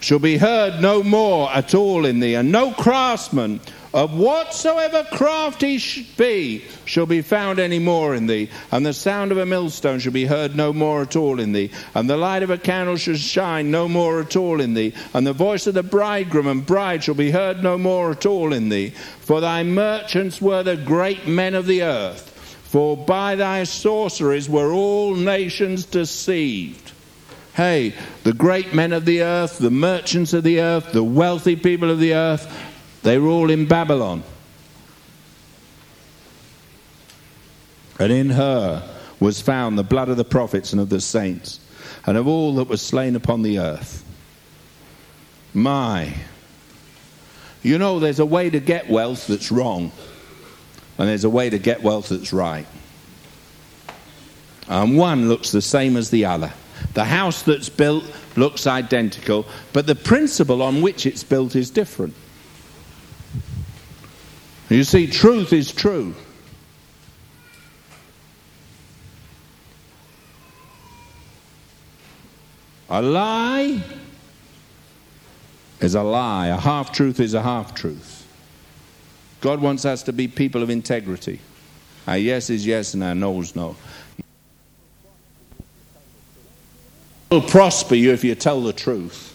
[0.00, 3.60] shall be heard no more at all in thee, and no craftsman
[3.92, 8.92] of whatsoever craft he should be shall be found any more in thee, and the
[8.92, 12.16] sound of a millstone shall be heard no more at all in thee, and the
[12.16, 15.66] light of a candle shall shine no more at all in thee, and the voice
[15.66, 18.90] of the bridegroom and bride shall be heard no more at all in thee.
[19.20, 22.35] For thy merchants were the great men of the earth
[22.76, 26.92] for by thy sorceries were all nations deceived.
[27.54, 31.90] Hey, the great men of the earth, the merchants of the earth, the wealthy people
[31.90, 32.46] of the earth,
[33.02, 34.22] they were all in Babylon.
[37.98, 38.86] And in her
[39.20, 41.60] was found the blood of the prophets and of the saints,
[42.04, 44.04] and of all that was slain upon the earth.
[45.54, 46.12] My.
[47.62, 49.92] You know, there's a way to get wealth that's wrong
[50.98, 52.66] and there's a way to get wealth that's right.
[54.68, 56.52] And one looks the same as the other.
[56.94, 58.04] The house that's built
[58.36, 62.14] looks identical, but the principle on which it's built is different.
[64.68, 66.14] You see, truth is true.
[72.88, 73.82] A lie
[75.80, 76.48] is a lie.
[76.48, 78.15] A half truth is a half truth.
[79.40, 81.40] God wants us to be people of integrity.
[82.06, 83.76] Our yes is yes and our no is no.
[87.30, 89.34] Will prosper you if you tell the truth.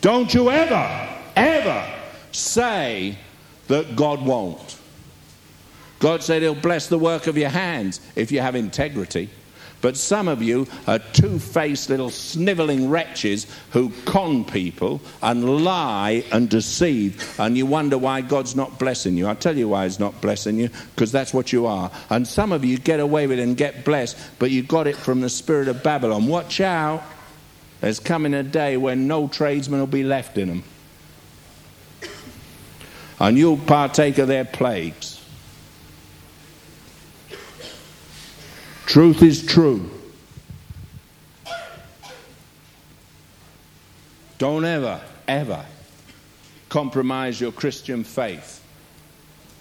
[0.00, 1.94] Don't you ever, ever
[2.32, 3.18] say
[3.68, 4.78] that God won't.
[5.98, 9.30] God said He'll bless the work of your hands if you have integrity.
[9.84, 16.24] But some of you are two faced little snivelling wretches who con people and lie
[16.32, 19.26] and deceive, and you wonder why God's not blessing you.
[19.26, 21.90] I'll tell you why He's not blessing you, because that's what you are.
[22.08, 24.96] And some of you get away with it and get blessed, but you got it
[24.96, 26.28] from the spirit of Babylon.
[26.28, 27.02] Watch out.
[27.82, 30.64] There's coming a day when no tradesman will be left in them.
[33.20, 35.13] And you'll partake of their plagues.
[38.86, 39.90] Truth is true.
[44.38, 45.64] Don't ever, ever
[46.68, 48.62] compromise your Christian faith.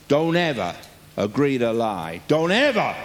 [0.07, 0.75] Don't ever
[1.15, 2.21] agree to lie.
[2.27, 2.95] Don't ever,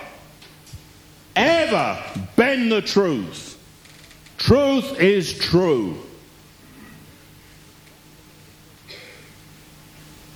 [1.37, 2.03] ever
[2.37, 3.59] bend the truth.
[4.39, 5.99] Truth is true.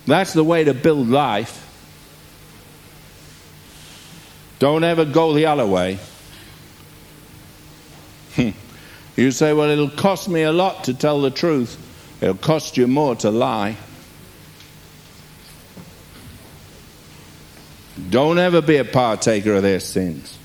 [0.05, 1.62] That's the way to build life.
[4.59, 5.99] Don't ever go the other way.
[8.35, 8.49] Hmm.
[9.15, 11.77] you say, well, it'll cost me a lot to tell the truth.
[12.21, 13.77] It'll cost you more to lie.
[18.09, 20.37] Don't ever be a partaker of their sins.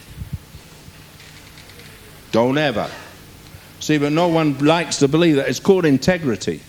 [2.30, 2.90] Don't ever.
[3.80, 5.48] See, but no one likes to believe that.
[5.48, 6.60] It's called integrity.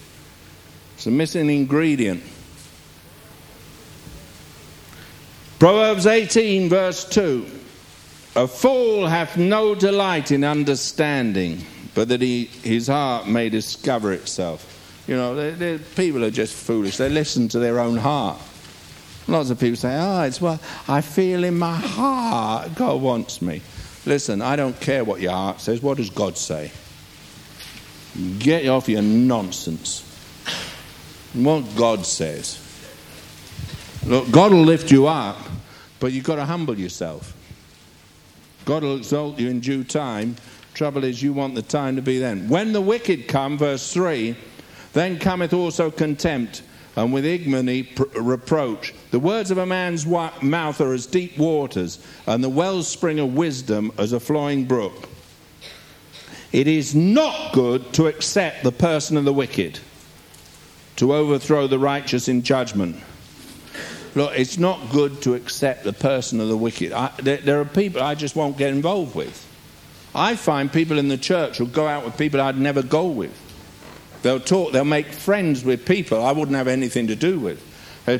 [0.95, 2.23] It's a missing ingredient.
[5.59, 7.45] Proverbs 18, verse 2
[8.37, 15.03] A fool hath no delight in understanding, but that he, his heart may discover itself.
[15.05, 16.95] You know, they're, they're, people are just foolish.
[16.95, 18.39] They listen to their own heart.
[19.27, 22.75] Lots of people say, Oh, it's what I feel in my heart.
[22.75, 23.61] God wants me.
[24.05, 25.81] Listen, I don't care what your heart says.
[25.81, 26.71] What does God say?
[28.39, 30.05] Get off your nonsense.
[31.33, 32.68] What God says.
[34.05, 35.37] Look, God will lift you up,
[35.99, 37.35] but you've got to humble yourself.
[38.65, 40.35] God will exalt you in due time.
[40.73, 42.47] Trouble is, you want the time to be then.
[42.47, 44.35] When the wicked come, verse 3,
[44.93, 46.61] then cometh also contempt,
[46.95, 48.93] and with ignominy pr- reproach.
[49.11, 53.35] The words of a man's wa- mouth are as deep waters, and the wellspring of
[53.35, 55.09] wisdom as a flowing brook.
[56.51, 59.79] It is not good to accept the person of the wicked,
[60.95, 62.95] to overthrow the righteous in judgment.
[64.15, 66.91] Look, it's not good to accept the person of the wicked.
[66.91, 69.45] I, there, there, are people I just won't get involved with.
[70.15, 73.35] I find people in the church who go out with people I'd never go with.
[74.23, 77.65] They'll talk, they'll make friends with people I wouldn't have anything to do with.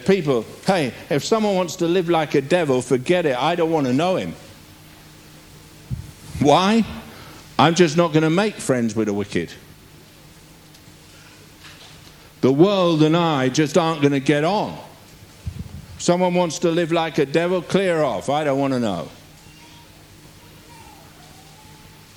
[0.05, 3.35] People, hey, if someone wants to live like a devil, forget it.
[3.35, 4.35] I don't want to know him.
[6.39, 6.85] Why?
[7.57, 9.51] I'm just not going to make friends with the wicked.
[12.41, 14.77] The world and I just aren't going to get on.
[15.99, 18.29] Someone wants to live like a devil, clear off.
[18.29, 19.09] I don't want to know.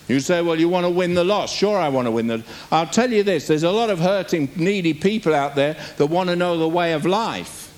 [0.09, 1.53] You say, well, you want to win the loss.
[1.53, 2.45] Sure, I want to win the.
[2.71, 6.31] I'll tell you this there's a lot of hurting, needy people out there that want
[6.31, 7.69] to know the way of life.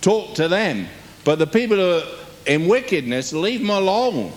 [0.00, 0.88] Talk to them.
[1.24, 2.02] But the people who are
[2.46, 4.32] in wickedness, leave them alone.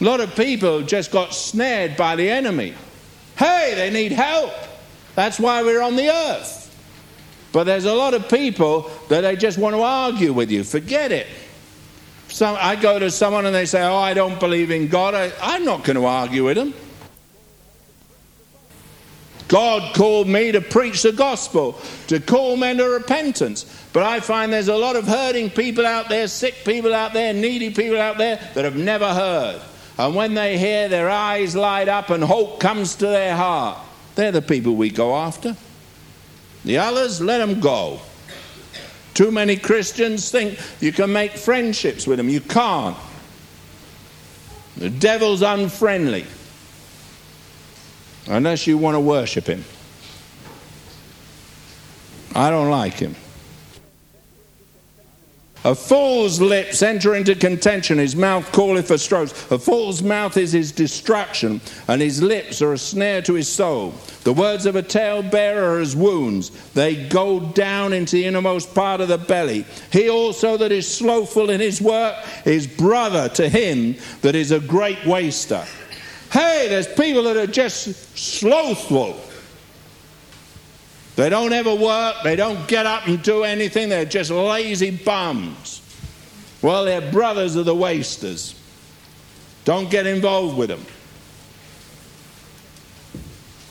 [0.00, 2.74] A lot of people just got snared by the enemy.
[3.36, 4.52] Hey, they need help.
[5.14, 6.59] That's why we're on the earth.
[7.52, 10.62] But there's a lot of people that they just want to argue with you.
[10.62, 11.26] Forget it.
[12.28, 15.14] Some, I go to someone and they say, Oh, I don't believe in God.
[15.14, 16.74] I, I'm not going to argue with them.
[19.48, 23.64] God called me to preach the gospel, to call men to repentance.
[23.92, 27.34] But I find there's a lot of hurting people out there, sick people out there,
[27.34, 29.60] needy people out there that have never heard.
[29.98, 33.78] And when they hear, their eyes light up and hope comes to their heart.
[34.14, 35.56] They're the people we go after.
[36.64, 38.00] The others, let them go.
[39.14, 42.28] Too many Christians think you can make friendships with them.
[42.28, 42.96] You can't.
[44.76, 46.24] The devil's unfriendly
[48.28, 49.64] unless you want to worship him.
[52.34, 53.16] I don't like him.
[55.62, 59.32] A fool's lips enter into contention, his mouth calleth for strokes.
[59.50, 63.92] A fool's mouth is his destruction, and his lips are a snare to his soul.
[64.24, 69.02] The words of a talebearer are as wounds, they go down into the innermost part
[69.02, 69.66] of the belly.
[69.92, 72.16] He also that is slothful in his work
[72.46, 75.64] is brother to him that is a great waster.
[76.32, 79.20] Hey, there's people that are just slothful.
[81.16, 85.82] They don't ever work, they don't get up and do anything, they're just lazy bums.
[86.62, 88.54] Well, they're brothers of the wasters.
[89.64, 90.84] Don't get involved with them.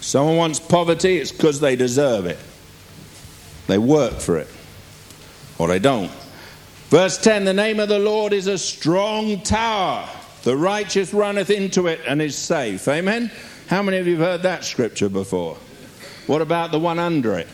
[0.01, 2.39] Someone wants poverty, it's because they deserve it.
[3.67, 4.47] They work for it,
[5.57, 6.11] or they don't.
[6.89, 10.09] Verse 10 The name of the Lord is a strong tower.
[10.43, 12.87] The righteous runneth into it and is safe.
[12.87, 13.31] Amen?
[13.67, 15.57] How many of you have heard that scripture before?
[16.29, 17.47] What about the one under it?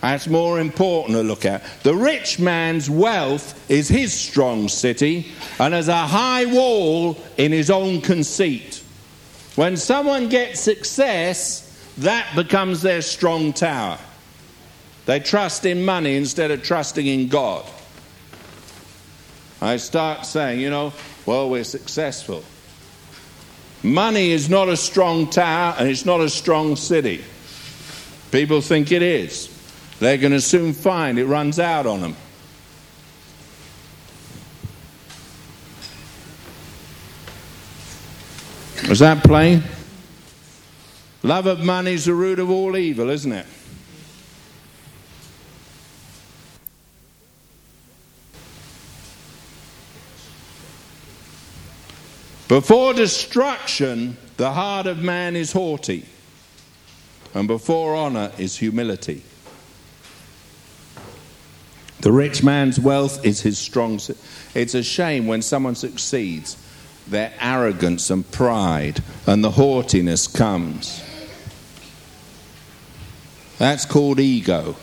[0.00, 1.62] That's more important to look at.
[1.84, 5.30] The rich man's wealth is his strong city
[5.60, 8.82] and has a high wall in his own conceit.
[9.54, 14.00] When someone gets success, that becomes their strong tower.
[15.06, 17.64] They trust in money instead of trusting in God.
[19.60, 20.92] I start saying, you know,
[21.26, 22.42] well, we're successful.
[23.84, 27.22] Money is not a strong tower and it's not a strong city.
[28.32, 29.48] People think it is.
[30.00, 32.16] They're going to soon find it runs out on them.
[38.88, 39.62] Was that plain?
[41.22, 43.46] Love of money is the root of all evil, isn't it?
[52.48, 56.04] Before destruction, the heart of man is haughty,
[57.34, 59.22] and before honor is humility.
[62.00, 64.00] The rich man's wealth is his strong.
[64.54, 66.56] It's a shame when someone succeeds,
[67.06, 71.02] their arrogance and pride and the haughtiness comes.
[73.58, 74.74] That's called ego.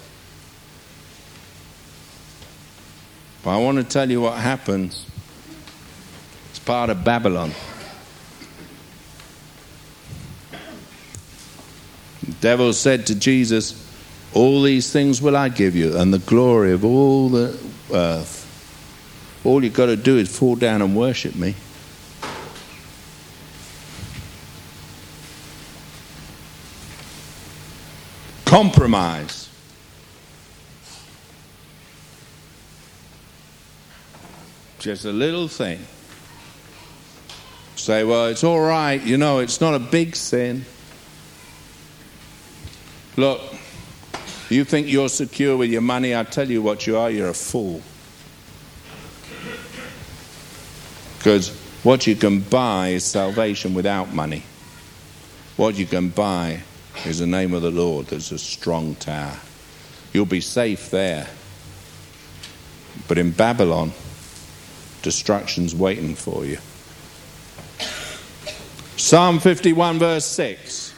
[3.44, 5.06] But I want to tell you what happens
[6.52, 7.52] It's part of Babylon.
[12.42, 13.88] Devil said to Jesus,
[14.34, 17.58] All these things will I give you, and the glory of all the
[17.94, 18.46] earth.
[19.44, 21.56] All you've got to do is fall down and worship me.
[28.46, 29.48] Compromise.
[34.80, 35.80] Just a little thing
[37.80, 40.66] say, well, it's all right, you know, it's not a big sin.
[43.20, 43.42] Look,
[44.50, 47.34] you think you're secure with your money, I tell you what you are, you're a
[47.34, 47.82] fool.
[51.18, 51.50] Because
[51.84, 54.44] what you can buy is salvation without money.
[55.58, 56.62] What you can buy
[57.06, 59.38] is the name of the Lord There's a strong tower.
[60.14, 61.28] You'll be safe there.
[63.10, 63.92] But in Babylon,
[65.02, 66.60] destruction's waiting for you.
[68.96, 70.94] Psalm 51, verse 6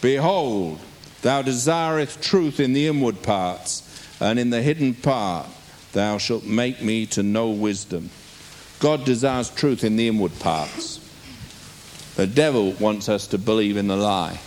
[0.00, 0.78] Behold,
[1.22, 3.82] thou desirest truth in the inward parts,
[4.20, 5.46] and in the hidden part
[5.92, 8.10] thou shalt make me to know wisdom.
[8.78, 10.98] God desires truth in the inward parts.
[12.16, 14.38] The devil wants us to believe in the lie.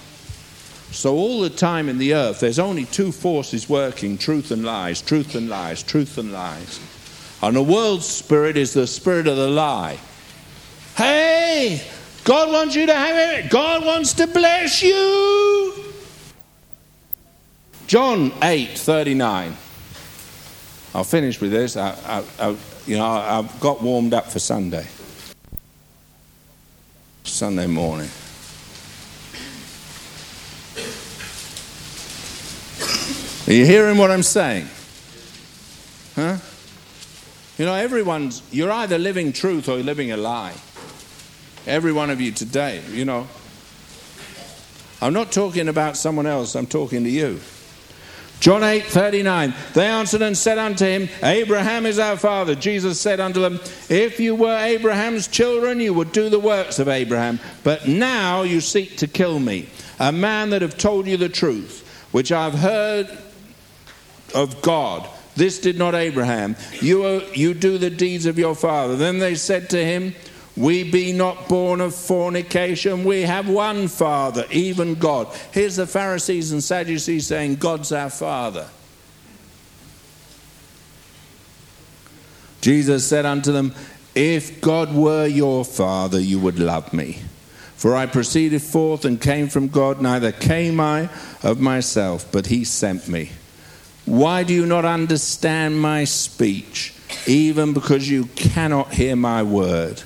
[0.92, 5.02] So, all the time in the earth, there's only two forces working truth and lies,
[5.02, 6.80] truth and lies, truth and lies.
[7.42, 10.00] And the world's spirit is the spirit of the lie.
[10.96, 11.82] Hey,
[12.24, 13.50] God wants you to have it.
[13.50, 15.83] God wants to bless you.
[17.94, 19.56] John 8 39.
[20.96, 21.78] I'll finish with this.
[21.78, 22.58] I, I, I,
[22.88, 24.88] you know, I've got warmed up for Sunday.
[27.24, 28.10] Sunday morning.
[33.48, 34.68] Are you hearing what I'm saying?
[36.16, 36.38] Huh?
[37.60, 40.56] You know, everyone's, you're either living truth or you're living a lie.
[41.68, 43.28] Every one of you today, you know.
[45.00, 47.40] I'm not talking about someone else, I'm talking to you.
[48.44, 49.54] John 8 39.
[49.74, 52.56] They answered and said unto him, Abraham is our father.
[52.56, 53.58] Jesus said unto them,
[53.88, 57.40] If you were Abraham's children, you would do the works of Abraham.
[57.64, 61.88] But now you seek to kill me, a man that have told you the truth,
[62.12, 63.08] which I've heard
[64.36, 65.08] of God.
[65.38, 66.58] This did not Abraham.
[66.82, 68.98] You, are, you do the deeds of your father.
[68.98, 70.14] Then they said to him,
[70.56, 73.04] we be not born of fornication.
[73.04, 75.28] We have one Father, even God.
[75.52, 78.70] Here's the Pharisees and Sadducees saying, God's our Father.
[82.62, 83.74] Jesus said unto them,
[84.14, 87.18] If God were your Father, you would love me.
[87.76, 91.10] For I proceeded forth and came from God, neither came I
[91.42, 93.32] of myself, but he sent me.
[94.06, 96.94] Why do you not understand my speech,
[97.26, 100.04] even because you cannot hear my word?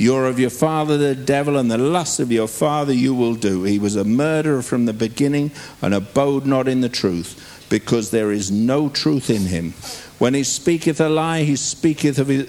[0.00, 3.64] You're of your father the devil, and the lust of your father you will do.
[3.64, 5.50] He was a murderer from the beginning
[5.82, 9.74] and abode not in the truth, because there is no truth in him.
[10.18, 12.48] When he speaketh a lie, he speaketh of his,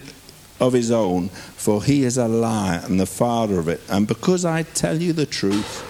[0.62, 3.82] of his own, for he is a liar and the father of it.
[3.90, 5.86] And because I tell you the truth,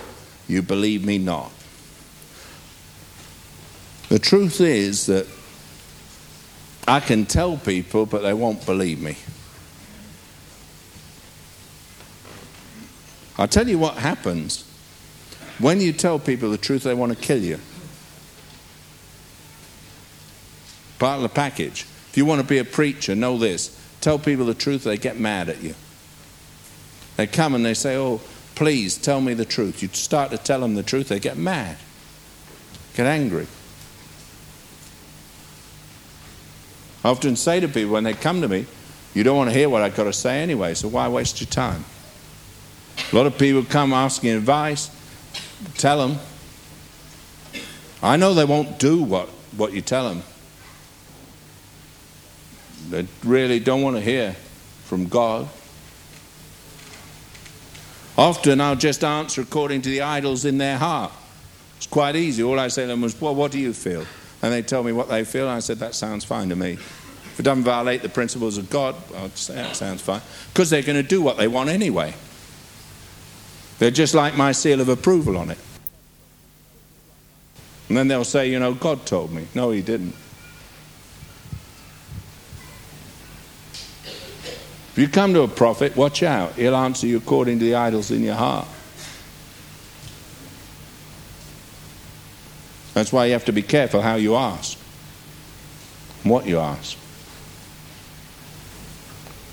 [0.48, 1.52] you believe me not.
[4.10, 5.28] The truth is that
[6.88, 9.18] I can tell people, but they won't believe me.
[13.42, 14.64] I'll tell you what happens.
[15.58, 17.60] When you tell people the truth, they want to kill you.
[21.00, 21.88] Part of the package.
[22.10, 23.76] If you want to be a preacher, know this.
[24.00, 25.74] Tell people the truth, they get mad at you.
[27.18, 28.22] They come and they say, Oh,
[28.54, 29.82] please tell me the truth.
[29.82, 31.78] You start to tell them the truth, they get mad,
[32.94, 33.48] get angry.
[37.04, 38.68] I often say to people when they come to me,
[39.16, 41.50] You don't want to hear what I've got to say anyway, so why waste your
[41.50, 41.86] time?
[43.12, 44.90] A lot of people come asking advice,
[45.76, 46.18] tell them.
[48.02, 49.28] I know they won't do what,
[49.58, 50.24] what you tell them.
[52.90, 54.34] They really don't want to hear
[54.86, 55.48] from God.
[58.18, 61.12] Often I'll just answer according to the idols in their heart.
[61.78, 62.44] It's quite easy.
[62.44, 64.06] All I say to them was, Well, what do you feel?
[64.42, 66.74] And they tell me what they feel, and I said, That sounds fine to me.
[66.74, 70.22] If it doesn't violate the principles of God, I'll say that sounds fine.
[70.54, 72.14] Because they're going to do what they want anyway.
[73.82, 75.58] They're just like my seal of approval on it.
[77.90, 79.48] And then they'll say, You know, God told me.
[79.56, 80.14] No, He didn't.
[84.04, 86.54] If you come to a prophet, watch out.
[86.54, 88.68] He'll answer you according to the idols in your heart.
[92.94, 94.78] That's why you have to be careful how you ask,
[96.22, 97.00] what you ask.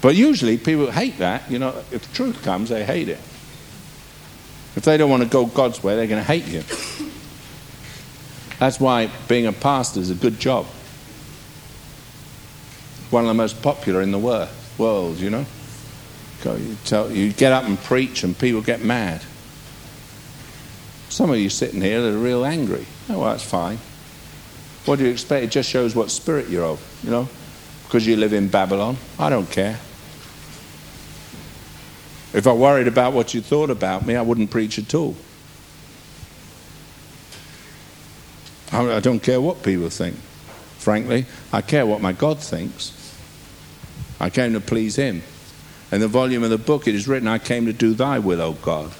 [0.02, 1.50] But usually people hate that.
[1.50, 3.20] You know, if truth comes, they hate it.
[4.78, 6.62] If they don't want to go God's way, they're going to hate you.
[8.60, 10.66] That's why being a pastor is a good job.
[13.10, 15.46] One of the most popular in the world you know.
[16.44, 19.20] You, tell, you get up and preach and people get mad.
[21.08, 22.86] Some of you sitting here that are real angry.
[23.08, 23.78] Oh, well, that's fine.
[24.84, 25.44] What do you expect?
[25.44, 27.28] It just shows what spirit you're of, you know,
[27.82, 28.96] because you live in Babylon.
[29.18, 29.80] I don't care.
[32.34, 35.16] If I worried about what you thought about me, I wouldn't preach at all.
[38.70, 40.16] I don't care what people think.
[40.78, 42.92] Frankly, I care what my God thinks.
[44.20, 45.22] I came to please him.
[45.90, 48.42] In the volume of the book, it is written, I came to do thy will,
[48.42, 48.92] O God.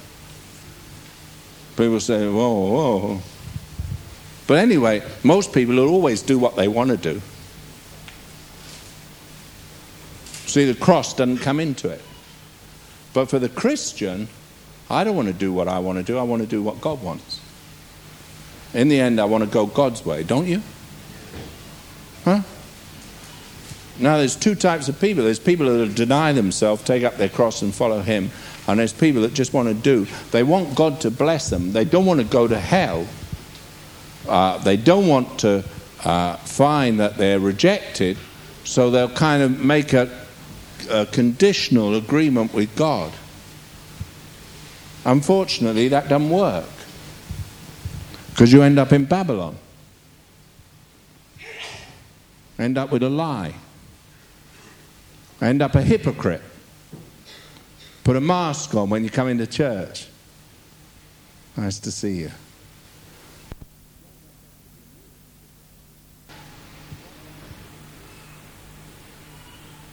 [1.77, 3.21] People say, whoa, whoa.
[4.47, 7.21] But anyway, most people will always do what they want to do.
[10.47, 12.01] See, the cross doesn't come into it.
[13.13, 14.27] But for the Christian,
[14.89, 16.81] I don't want to do what I want to do, I want to do what
[16.81, 17.41] God wants.
[18.73, 20.61] In the end, I want to go God's way, don't you?
[22.23, 22.41] Huh?
[23.99, 25.23] Now, there's two types of people.
[25.23, 28.31] There's people that deny themselves, take up their cross, and follow Him.
[28.67, 30.07] And there's people that just want to do.
[30.31, 31.73] They want God to bless them.
[31.73, 33.07] They don't want to go to hell.
[34.27, 35.65] Uh, they don't want to
[36.05, 38.17] uh, find that they're rejected.
[38.63, 40.18] So they'll kind of make a,
[40.89, 43.11] a conditional agreement with God.
[45.05, 46.69] Unfortunately, that doesn't work.
[48.29, 49.57] Because you end up in Babylon.
[52.57, 53.53] End up with a lie
[55.41, 56.41] end up a hypocrite.
[58.03, 60.07] Put a mask on when you come into church.
[61.55, 62.31] Nice to see you.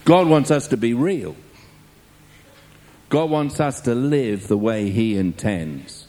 [0.07, 1.35] God wants us to be real.
[3.09, 6.07] God wants us to live the way He intends.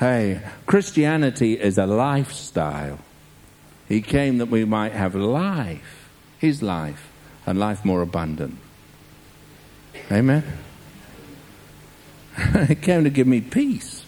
[0.00, 2.98] Hey, Christianity is a lifestyle.
[3.88, 7.08] He came that we might have life, His life,
[7.46, 8.58] and life more abundant.
[10.10, 10.42] Amen.
[12.66, 14.04] he came to give me peace.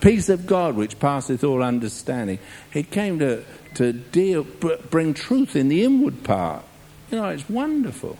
[0.00, 2.40] Peace of God, which passeth all understanding.
[2.72, 3.44] He came to,
[3.74, 4.42] to deal,
[4.90, 6.64] bring truth in the inward part.
[7.10, 8.18] You know, it's wonderful.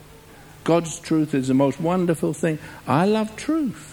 [0.65, 2.59] God's truth is the most wonderful thing.
[2.87, 3.93] I love truth.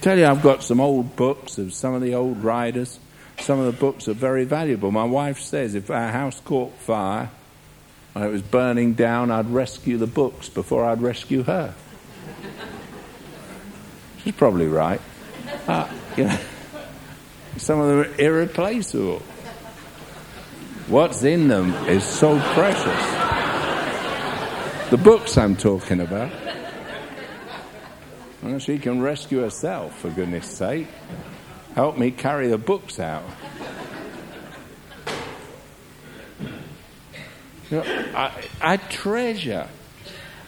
[0.00, 3.00] Tell you, I've got some old books of some of the old writers.
[3.40, 4.90] Some of the books are very valuable.
[4.90, 7.30] My wife says if our house caught fire
[8.14, 11.74] and it was burning down, I'd rescue the books before I'd rescue her.
[14.22, 15.00] She's probably right.
[15.66, 16.38] Uh, you know,
[17.60, 19.22] some of them are irreplaceable.
[20.88, 23.28] What's in them is so precious.
[24.90, 26.32] The books I'm talking about.
[28.42, 30.86] Well, she can rescue herself, for goodness sake.
[31.74, 33.24] Help me carry the books out.
[37.70, 37.82] You know,
[38.14, 39.68] I, I treasure.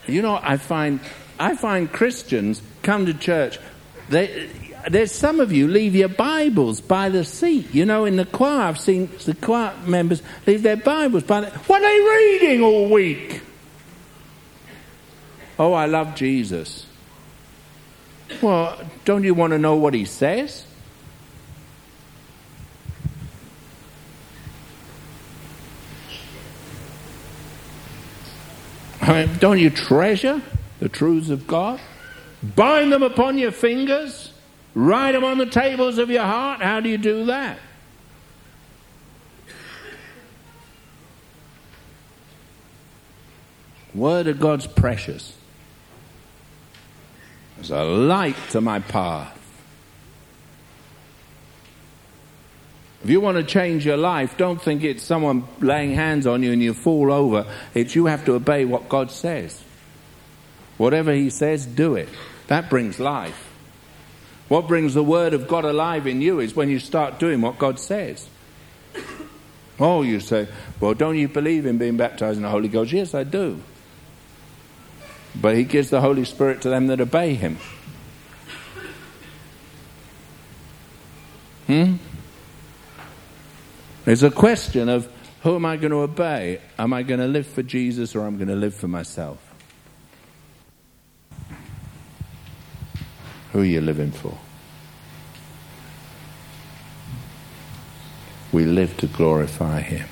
[0.07, 1.01] You know, I find
[1.39, 3.59] I find Christians come to church.
[4.09, 4.49] They,
[4.89, 7.75] there's some of you leave your Bibles by the seat.
[7.75, 11.51] You know, in the choir, I've seen the choir members leave their Bibles by the.
[11.51, 13.43] What are they reading all week?
[15.59, 16.87] Oh, I love Jesus.
[18.41, 20.65] Well, don't you want to know what he says?
[29.03, 30.41] I mean, don't you treasure
[30.79, 31.81] the truths of God?
[32.43, 34.20] Bind them upon your fingers?
[34.75, 36.63] Write them on the tables of your heart?
[36.63, 37.59] How do you do that?
[43.95, 45.37] Word of God's precious.
[47.59, 49.37] It's a light to my path.
[53.03, 56.53] If you want to change your life, don't think it's someone laying hands on you
[56.53, 57.47] and you fall over.
[57.75, 59.61] It's you have to obey what God says.
[60.77, 62.09] Whatever He says, do it.
[62.47, 63.50] That brings life.
[64.51, 67.57] What brings the Word of God alive in you is when you start doing what
[67.57, 68.29] God says.
[69.79, 70.49] Oh, you say,
[70.81, 72.91] well, don't you believe in being baptized in the Holy Ghost?
[72.91, 73.63] Yes, I do.
[75.41, 77.59] But He gives the Holy Spirit to them that obey Him.
[81.69, 81.95] Hmm?
[84.05, 85.09] It's a question of
[85.45, 86.61] who am I going to obey?
[86.77, 89.50] Am I going to live for Jesus or am I going to live for myself?
[93.53, 94.39] Who are you living for?
[98.53, 100.09] We live to glorify Him,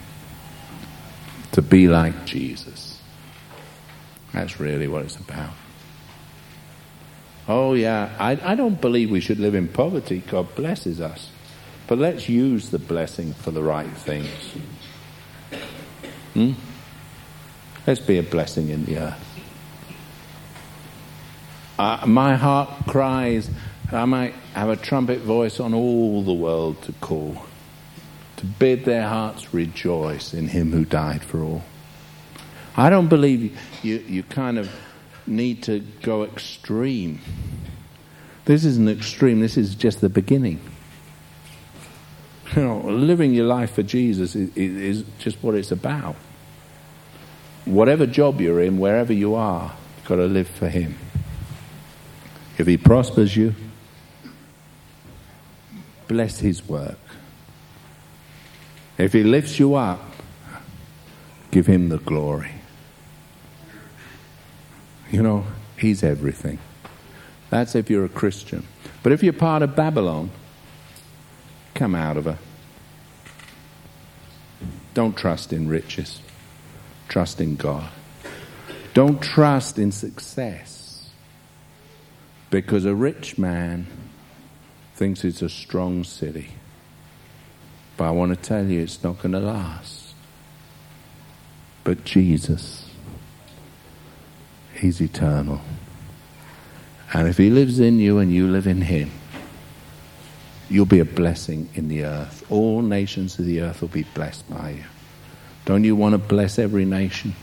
[1.52, 3.00] to be like Jesus.
[4.32, 5.54] That's really what it's about.
[7.48, 10.22] Oh, yeah, I, I don't believe we should live in poverty.
[10.28, 11.30] God blesses us.
[11.86, 14.28] But let's use the blessing for the right things.
[16.34, 16.52] Hmm?
[17.86, 19.27] Let's be a blessing in the earth.
[21.78, 23.48] Uh, my heart cries,
[23.92, 27.44] I might have a trumpet voice on all the world to call,
[28.38, 31.62] to bid their hearts rejoice in him who died for all.
[32.76, 34.68] I don't believe you, you kind of
[35.26, 37.20] need to go extreme.
[38.44, 40.60] This isn't extreme, this is just the beginning.
[42.56, 46.16] You know, living your life for Jesus is, is just what it's about.
[47.66, 50.96] Whatever job you're in, wherever you are, you've got to live for Him.
[52.58, 53.54] If He prospers you,
[56.06, 56.98] bless His work.
[58.98, 60.00] If He lifts you up,
[61.50, 62.52] give Him the glory.
[65.10, 65.46] You know,
[65.78, 66.58] He's everything.
[67.50, 68.66] That's if you're a Christian.
[69.02, 70.30] But if you're part of Babylon,
[71.78, 72.38] Come out of her.
[74.94, 76.20] Don't trust in riches.
[77.06, 77.88] Trust in God.
[78.94, 80.87] Don't trust in success.
[82.50, 83.86] Because a rich man
[84.94, 86.48] thinks it's a strong city.
[87.96, 90.14] But I want to tell you, it's not going to last.
[91.84, 92.88] But Jesus,
[94.74, 95.60] He's eternal.
[97.12, 99.10] And if He lives in you and you live in Him,
[100.70, 102.44] you'll be a blessing in the earth.
[102.50, 104.84] All nations of the earth will be blessed by you.
[105.64, 107.34] Don't you want to bless every nation?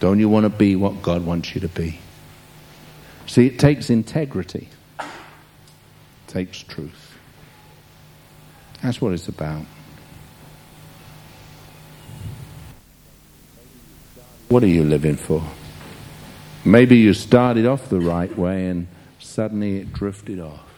[0.00, 1.98] Don't you want to be what God wants you to be?
[3.26, 4.68] See, it takes integrity,
[5.00, 5.06] it
[6.28, 7.18] takes truth.
[8.82, 9.64] That's what it's about.
[14.48, 15.42] What are you living for?
[16.64, 18.86] Maybe you started off the right way and
[19.18, 20.74] suddenly it drifted off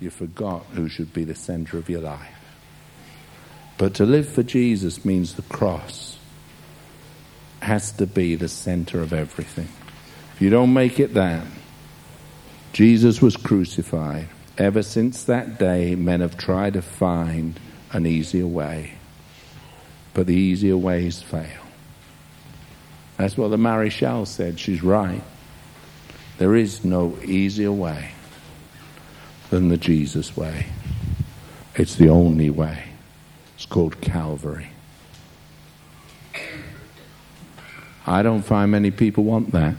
[0.00, 2.36] you forgot who should be the center of your life.
[3.76, 6.18] But to live for Jesus means the cross
[7.60, 9.68] has to be the center of everything.
[10.40, 11.46] You don't make it that,
[12.72, 14.28] Jesus was crucified.
[14.56, 17.60] Ever since that day, men have tried to find
[17.92, 18.94] an easier way,
[20.14, 21.60] but the easier ways fail.
[23.18, 24.58] That's what the Maréchale said.
[24.58, 25.22] She's right.
[26.38, 28.12] There is no easier way
[29.50, 30.66] than the Jesus way.
[31.74, 32.84] It's the only way.
[33.56, 34.68] It's called Calvary.
[38.06, 39.74] I don't find many people want that.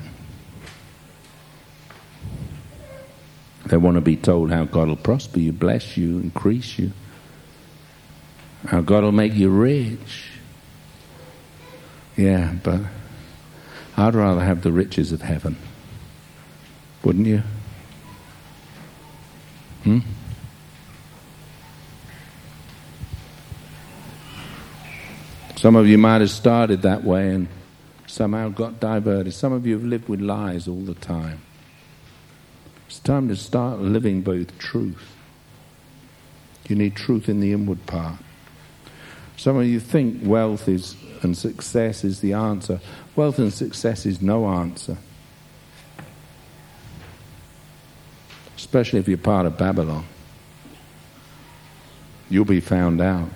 [3.66, 6.92] They want to be told how God will prosper you, bless you, increase you,
[8.66, 10.32] how God will make you rich.
[12.18, 12.82] Yeah, but
[13.98, 15.58] I'd rather have the riches of heaven.
[17.04, 17.44] Wouldn't you?
[19.84, 20.00] Hmm?
[25.56, 27.48] Some of you might have started that way and
[28.08, 29.34] somehow got diverted.
[29.34, 31.42] Some of you have lived with lies all the time.
[32.92, 35.16] It's time to start living with truth.
[36.68, 38.20] You need truth in the inward part.
[39.38, 42.82] Some of you think wealth is and success is the answer.
[43.16, 44.98] Wealth and success is no answer.
[48.58, 50.04] Especially if you're part of Babylon.
[52.30, 53.30] You'll be found out.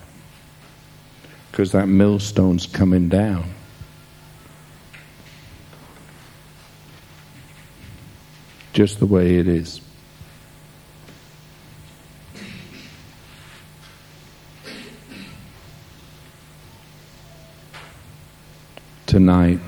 [1.50, 3.55] Because that millstone's coming down.
[8.76, 9.82] Just the way it is.
[19.16, 19.60] tonight,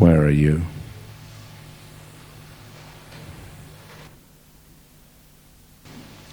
[0.00, 0.60] where are you?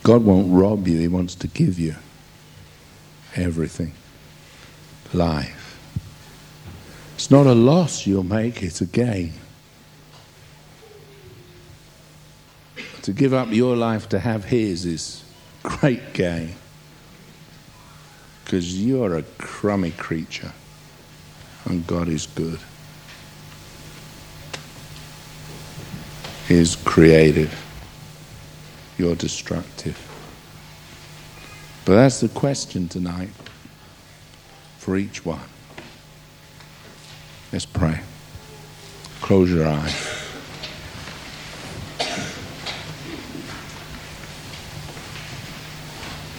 [0.02, 1.94] God won't rob you, He wants to give you
[3.36, 3.94] everything.
[5.14, 5.78] Life.
[7.14, 9.34] It's not a loss you'll make, it's a gain.
[13.04, 15.24] To give up your life to have His is
[15.62, 16.56] great gain.
[18.44, 20.54] Because you're a crummy creature
[21.66, 22.60] and God is good.
[26.50, 27.54] Is creative.
[28.98, 29.98] You're destructive.
[31.86, 33.30] But that's the question tonight
[34.78, 35.40] for each one.
[37.52, 38.00] Let's pray.
[39.22, 40.23] Close your eyes.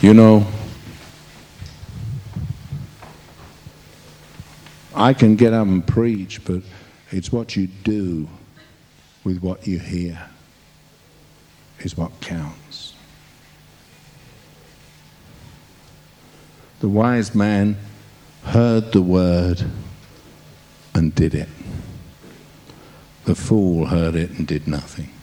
[0.04, 0.46] You know,
[4.94, 6.60] I can get up and preach, but
[7.10, 8.28] it's what you do
[9.24, 10.28] with what you hear
[11.78, 12.92] is what counts.
[16.80, 17.78] The wise man
[18.42, 19.64] heard the word
[20.94, 21.48] and did it.
[23.24, 25.13] The fool heard it and did nothing.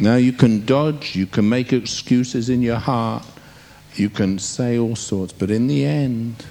[0.00, 3.26] Now you can dodge, you can make excuses in your heart,
[3.94, 6.46] you can say all sorts, but in the end,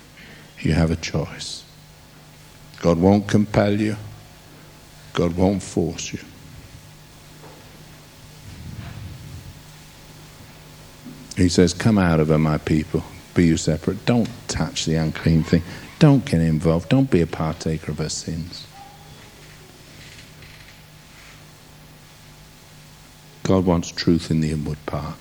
[0.59, 1.63] you have a choice.
[2.81, 3.95] God won't compel you,
[5.13, 6.19] God won't force you.
[11.37, 13.03] He says, Come out of her, my people.
[13.33, 14.05] Be you separate.
[14.05, 15.61] Don't touch the unclean thing.
[15.99, 16.89] Don't get involved.
[16.89, 18.66] Don't be a partaker of her sins.
[23.47, 25.15] God wants truth in the inward part.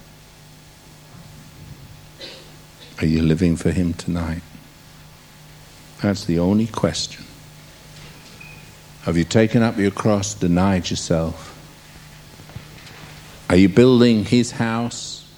[2.99, 4.43] Are you living for Him tonight?
[6.03, 7.25] That's the only question.
[9.03, 11.53] Have you taken up your cross, denied yourself?
[13.49, 15.33] Are you building his house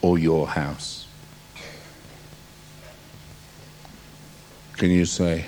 [0.00, 1.06] or your house?
[4.78, 5.44] Can you say,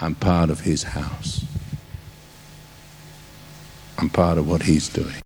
[0.00, 1.44] I'm part of his house?
[3.98, 5.25] I'm part of what he's doing?